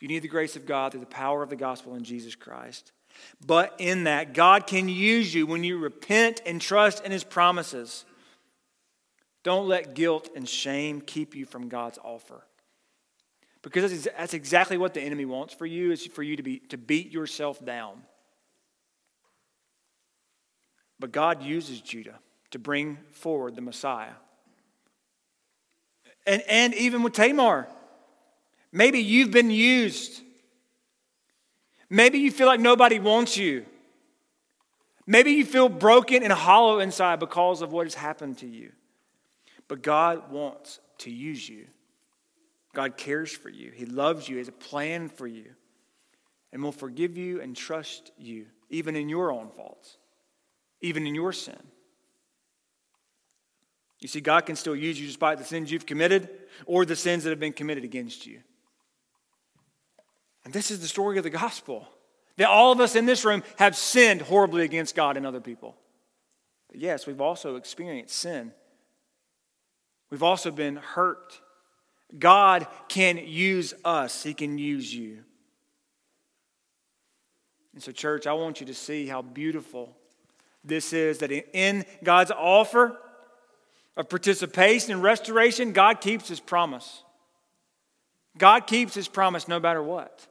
You 0.03 0.09
need 0.09 0.23
the 0.23 0.29
grace 0.29 0.57
of 0.57 0.67
God 0.67 0.91
through 0.91 0.99
the 1.03 1.07
power 1.07 1.45
of 1.45 1.49
the 1.49 1.55
gospel 1.55 1.95
in 1.95 2.03
Jesus 2.03 2.35
Christ. 2.35 2.91
But 3.47 3.77
in 3.79 4.03
that, 4.05 4.35
God 4.35 4.67
can 4.67 4.88
use 4.88 5.33
you 5.33 5.47
when 5.47 5.62
you 5.62 5.79
repent 5.79 6.43
and 6.45 6.61
trust 6.61 7.05
in 7.05 7.12
his 7.12 7.23
promises. 7.23 8.05
Don't 9.45 9.69
let 9.69 9.95
guilt 9.95 10.29
and 10.35 10.49
shame 10.49 11.03
keep 11.03 11.37
you 11.37 11.47
from 11.47 11.69
God's 11.69 12.01
offer. 12.03 12.43
Because 13.62 14.03
that's 14.03 14.35
exactly 14.35 14.77
what 14.77 14.93
the 14.93 15.01
enemy 15.01 15.25
wants 15.25 15.55
for 15.55 15.67
you, 15.67 15.93
is 15.93 16.05
for 16.05 16.25
you 16.25 16.35
to, 16.35 16.43
be, 16.43 16.59
to 16.71 16.77
beat 16.77 17.12
yourself 17.12 17.65
down. 17.65 18.03
But 20.99 21.12
God 21.12 21.45
uses 21.45 21.81
Judah 21.81 22.19
to 22.51 22.59
bring 22.59 22.99
forward 23.13 23.55
the 23.55 23.63
Messiah. 23.63 24.15
And, 26.27 26.42
and 26.48 26.75
even 26.75 27.05
with 27.05 27.13
Tamar, 27.13 27.69
maybe 28.73 28.98
you've 28.98 29.31
been 29.31 29.50
used. 29.50 30.20
Maybe 31.90 32.18
you 32.18 32.31
feel 32.31 32.46
like 32.46 32.60
nobody 32.60 32.98
wants 32.98 33.37
you. 33.37 33.66
Maybe 35.06 35.33
you 35.33 35.44
feel 35.44 35.68
broken 35.68 36.23
and 36.23 36.33
hollow 36.33 36.81
inside 36.81 37.20
because 37.20 37.60
of 37.60 37.73
what 37.73 37.87
has 37.87 37.94
happened 37.94 38.38
to 38.38 38.46
you. 38.46 38.73
But 39.68 39.83
God 39.83 40.31
wants 40.31 40.81
to 40.98 41.10
use 41.10 41.48
you. 41.48 41.66
God 42.73 42.96
cares 42.96 43.31
for 43.31 43.48
you. 43.48 43.70
He 43.70 43.85
loves 43.85 44.29
you. 44.29 44.37
He 44.37 44.38
has 44.38 44.48
a 44.48 44.52
plan 44.52 45.08
for 45.08 45.27
you. 45.27 45.46
And 46.52 46.62
will 46.62 46.73
forgive 46.73 47.16
you 47.16 47.40
and 47.40 47.56
trust 47.56 48.12
you, 48.18 48.46
even 48.70 48.96
in 48.96 49.08
your 49.08 49.33
own 49.33 49.50
faults 49.50 49.96
even 50.83 51.06
in 51.06 51.14
your 51.14 51.33
sin. 51.33 51.58
You 54.00 54.08
see, 54.08 54.20
God 54.20 54.44
can 54.44 54.56
still 54.56 54.75
use 54.75 55.00
you 55.00 55.06
despite 55.06 55.38
the 55.38 55.44
sins 55.44 55.70
you've 55.70 55.87
committed 55.87 56.29
or 56.66 56.85
the 56.85 56.96
sins 56.96 57.23
that 57.23 57.31
have 57.31 57.40
been 57.40 57.52
committed 57.52 57.85
against 57.85 58.27
you. 58.27 58.40
And 60.45 60.53
this 60.53 60.71
is 60.71 60.81
the 60.81 60.88
story 60.88 61.19
of 61.19 61.25
the 61.25 61.31
gospel 61.31 61.88
that 62.37 62.49
all 62.49 62.73
of 62.73 62.81
us 62.81 62.97
in 62.97 63.07
this 63.07 63.25
room 63.25 63.43
have 63.57 63.77
sinned 63.77 64.23
horribly 64.23 64.65
against 64.65 64.95
God 64.95 65.17
and 65.17 65.27
other 65.27 65.40
people. 65.40 65.77
But 66.69 66.81
yes, 66.81 67.07
we've 67.07 67.21
also 67.21 67.57
experienced 67.57 68.17
sin. 68.17 68.53
We've 70.11 70.23
also 70.23 70.51
been 70.51 70.77
hurt. 70.77 71.40
God 72.19 72.67
can 72.88 73.19
use 73.19 73.75
us, 73.85 74.23
He 74.23 74.35
can 74.35 74.59
use 74.59 74.95
you. 74.95 75.25
And 77.75 77.83
so, 77.83 77.93
church, 77.93 78.27
I 78.27 78.35
want 78.35 78.61
you 78.61 78.67
to 78.67 78.75
see 78.75 79.07
how 79.07 79.23
beautiful 79.23 79.97
this 80.65 80.93
is 80.93 81.19
that 81.19 81.33
in 81.33 81.85
God's 82.05 82.31
offer 82.31 82.99
of 83.97 84.09
participation 84.09 84.93
and 84.93 85.03
restoration, 85.03 85.73
God 85.73 86.01
keeps 86.01 86.29
His 86.29 86.40
promise. 86.40 87.03
God 88.37 88.67
keeps 88.67 88.95
His 88.95 89.09
promise 89.09 89.49
no 89.49 89.59
matter 89.59 89.83
what. 89.83 90.27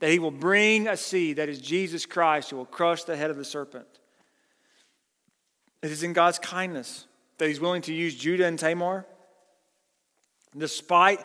That 0.00 0.10
He 0.10 0.18
will 0.18 0.30
bring 0.30 0.88
a 0.88 0.96
seed 0.96 1.36
that 1.36 1.48
is 1.48 1.60
Jesus 1.60 2.06
Christ 2.06 2.50
who 2.50 2.56
will 2.56 2.66
crush 2.66 3.04
the 3.04 3.16
head 3.16 3.30
of 3.30 3.36
the 3.36 3.44
serpent. 3.44 3.86
It 5.82 5.90
is 5.90 6.02
in 6.02 6.12
God's 6.12 6.38
kindness 6.38 7.06
that 7.38 7.48
He's 7.48 7.60
willing 7.60 7.82
to 7.82 7.94
use 7.94 8.14
Judah 8.14 8.46
and 8.46 8.58
Tamar. 8.58 9.06
Despite 10.56 11.20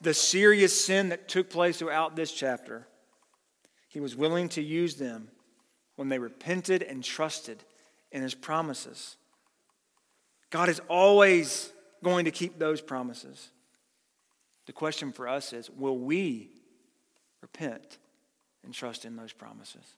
the 0.00 0.14
serious 0.14 0.78
sin 0.78 1.08
that 1.08 1.28
took 1.28 1.50
place 1.50 1.78
throughout 1.78 2.16
this 2.16 2.32
chapter, 2.32 2.86
He 3.88 4.00
was 4.00 4.14
willing 4.14 4.48
to 4.50 4.62
use 4.62 4.96
them 4.96 5.28
when 5.96 6.08
they 6.08 6.18
repented 6.18 6.82
and 6.82 7.02
trusted 7.02 7.64
in 8.12 8.22
His 8.22 8.34
promises. 8.34 9.16
God 10.50 10.68
is 10.68 10.80
always 10.88 11.72
going 12.04 12.26
to 12.26 12.30
keep 12.30 12.58
those 12.58 12.80
promises. 12.80 13.50
The 14.66 14.72
question 14.72 15.12
for 15.12 15.28
us 15.28 15.52
is 15.52 15.70
will 15.70 15.98
we 15.98 16.50
repent 17.40 17.98
and 18.66 18.74
trust 18.74 19.06
in 19.06 19.16
those 19.16 19.32
promises? 19.32 19.96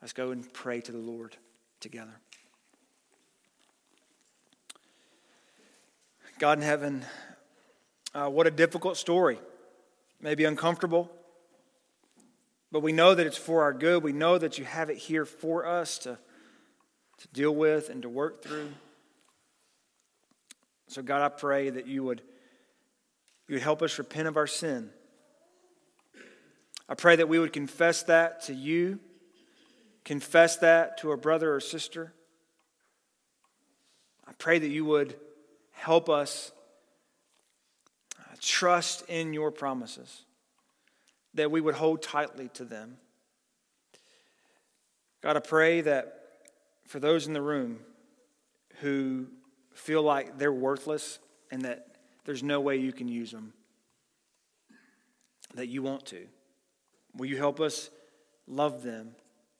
Let's 0.00 0.12
go 0.12 0.30
and 0.30 0.52
pray 0.52 0.80
to 0.80 0.92
the 0.92 0.98
Lord 0.98 1.36
together. 1.80 2.14
God 6.38 6.58
in 6.58 6.64
heaven, 6.64 7.04
uh, 8.14 8.28
what 8.28 8.46
a 8.46 8.50
difficult 8.50 8.96
story. 8.96 9.38
Maybe 10.20 10.44
uncomfortable, 10.44 11.10
but 12.70 12.80
we 12.80 12.92
know 12.92 13.14
that 13.14 13.26
it's 13.26 13.36
for 13.36 13.62
our 13.62 13.72
good. 13.72 14.02
We 14.02 14.12
know 14.12 14.38
that 14.38 14.58
you 14.58 14.64
have 14.64 14.90
it 14.90 14.98
here 14.98 15.24
for 15.24 15.66
us 15.66 15.98
to, 15.98 16.18
to 17.18 17.28
deal 17.28 17.54
with 17.54 17.88
and 17.88 18.02
to 18.02 18.08
work 18.08 18.42
through. 18.42 18.72
So, 20.88 21.02
God, 21.02 21.22
I 21.22 21.28
pray 21.28 21.70
that 21.70 21.86
you 21.86 22.02
would, 22.04 22.22
you 23.46 23.54
would 23.54 23.62
help 23.62 23.82
us 23.82 23.98
repent 23.98 24.28
of 24.28 24.36
our 24.36 24.46
sin. 24.46 24.90
I 26.88 26.94
pray 26.94 27.16
that 27.16 27.28
we 27.28 27.38
would 27.38 27.52
confess 27.52 28.02
that 28.04 28.42
to 28.44 28.54
you, 28.54 28.98
confess 30.04 30.56
that 30.56 30.98
to 30.98 31.12
a 31.12 31.16
brother 31.16 31.54
or 31.54 31.60
sister. 31.60 32.14
I 34.26 34.32
pray 34.38 34.58
that 34.58 34.68
you 34.68 34.84
would 34.86 35.14
help 35.72 36.08
us 36.08 36.50
uh, 38.18 38.34
trust 38.40 39.04
in 39.08 39.34
your 39.34 39.50
promises, 39.50 40.24
that 41.34 41.50
we 41.50 41.60
would 41.60 41.74
hold 41.74 42.02
tightly 42.02 42.48
to 42.54 42.64
them. 42.64 42.96
God, 45.20 45.36
I 45.36 45.40
pray 45.40 45.82
that 45.82 46.22
for 46.86 47.00
those 47.00 47.26
in 47.26 47.34
the 47.34 47.42
room 47.42 47.80
who 48.80 49.26
feel 49.74 50.02
like 50.02 50.38
they're 50.38 50.52
worthless 50.52 51.18
and 51.50 51.62
that 51.62 51.86
there's 52.24 52.42
no 52.42 52.60
way 52.60 52.76
you 52.76 52.92
can 52.92 53.08
use 53.08 53.30
them, 53.30 53.52
that 55.54 55.66
you 55.66 55.82
want 55.82 56.06
to. 56.06 56.26
Will 57.16 57.26
you 57.26 57.36
help 57.36 57.60
us 57.60 57.90
love 58.46 58.82
them 58.82 59.14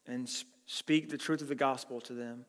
and 0.07 0.29
speak 0.67 1.09
the 1.09 1.19
truth 1.19 1.43
of 1.43 1.49
the 1.49 1.55
gospel 1.55 2.01
to 2.03 2.13
them? 2.13 2.45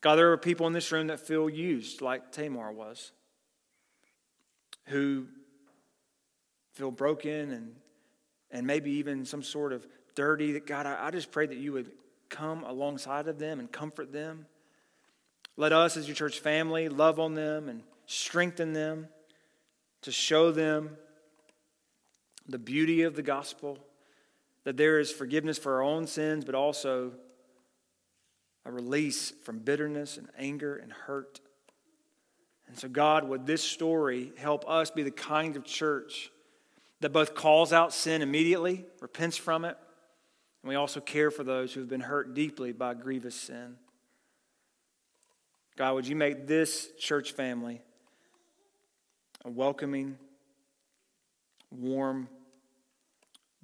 God, 0.00 0.16
there 0.16 0.32
are 0.32 0.36
people 0.36 0.66
in 0.66 0.72
this 0.72 0.90
room 0.90 1.06
that 1.06 1.20
feel 1.20 1.48
used 1.48 2.00
like 2.00 2.32
Tamar 2.32 2.72
was, 2.72 3.12
who 4.86 5.26
feel 6.74 6.90
broken 6.90 7.52
and, 7.52 7.74
and 8.50 8.66
maybe 8.66 8.90
even 8.92 9.24
some 9.24 9.42
sort 9.42 9.72
of 9.72 9.86
dirty. 10.14 10.52
That 10.52 10.66
God, 10.66 10.86
I, 10.86 11.06
I 11.06 11.10
just 11.10 11.30
pray 11.30 11.46
that 11.46 11.56
you 11.56 11.72
would 11.72 11.92
come 12.28 12.64
alongside 12.64 13.28
of 13.28 13.38
them 13.38 13.60
and 13.60 13.70
comfort 13.70 14.12
them 14.12 14.46
let 15.56 15.72
us, 15.72 15.96
as 15.96 16.08
your 16.08 16.14
church 16.14 16.40
family, 16.40 16.88
love 16.88 17.20
on 17.20 17.34
them 17.34 17.68
and 17.68 17.82
strengthen 18.06 18.72
them 18.72 19.08
to 20.02 20.10
show 20.10 20.50
them 20.50 20.96
the 22.48 22.58
beauty 22.58 23.02
of 23.02 23.14
the 23.14 23.22
gospel, 23.22 23.78
that 24.64 24.76
there 24.76 25.00
is 25.00 25.10
forgiveness 25.10 25.58
for 25.58 25.74
our 25.74 25.82
own 25.82 26.06
sins, 26.06 26.44
but 26.44 26.54
also 26.54 27.12
a 28.64 28.70
release 28.70 29.32
from 29.42 29.58
bitterness 29.58 30.16
and 30.16 30.28
anger 30.38 30.76
and 30.76 30.92
hurt. 30.92 31.40
And 32.68 32.78
so, 32.78 32.88
God, 32.88 33.28
would 33.28 33.46
this 33.46 33.62
story 33.62 34.32
help 34.38 34.68
us 34.68 34.90
be 34.90 35.02
the 35.02 35.10
kind 35.10 35.56
of 35.56 35.64
church 35.64 36.30
that 37.00 37.12
both 37.12 37.34
calls 37.34 37.72
out 37.72 37.92
sin 37.92 38.22
immediately, 38.22 38.86
repents 39.00 39.36
from 39.36 39.64
it, 39.64 39.76
and 40.62 40.68
we 40.68 40.76
also 40.76 41.00
care 41.00 41.32
for 41.32 41.42
those 41.42 41.74
who 41.74 41.80
have 41.80 41.88
been 41.88 42.00
hurt 42.00 42.34
deeply 42.34 42.70
by 42.72 42.94
grievous 42.94 43.34
sin. 43.34 43.76
God, 45.76 45.94
would 45.94 46.06
you 46.06 46.14
make 46.14 46.46
this 46.46 46.88
church 46.98 47.32
family 47.32 47.80
a 49.44 49.50
welcoming, 49.50 50.16
warm, 51.72 52.28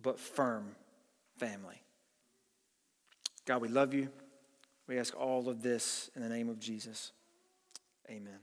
but 0.03 0.19
firm 0.19 0.75
family? 1.39 1.83
God, 3.45 3.63
we 3.63 3.69
love 3.69 3.95
you. 3.95 4.09
We 4.87 4.99
ask 4.99 5.15
all 5.17 5.49
of 5.49 5.63
this 5.63 6.11
in 6.17 6.23
the 6.23 6.29
name 6.29 6.49
of 6.49 6.59
Jesus. 6.59 7.13
Amen. 8.11 8.39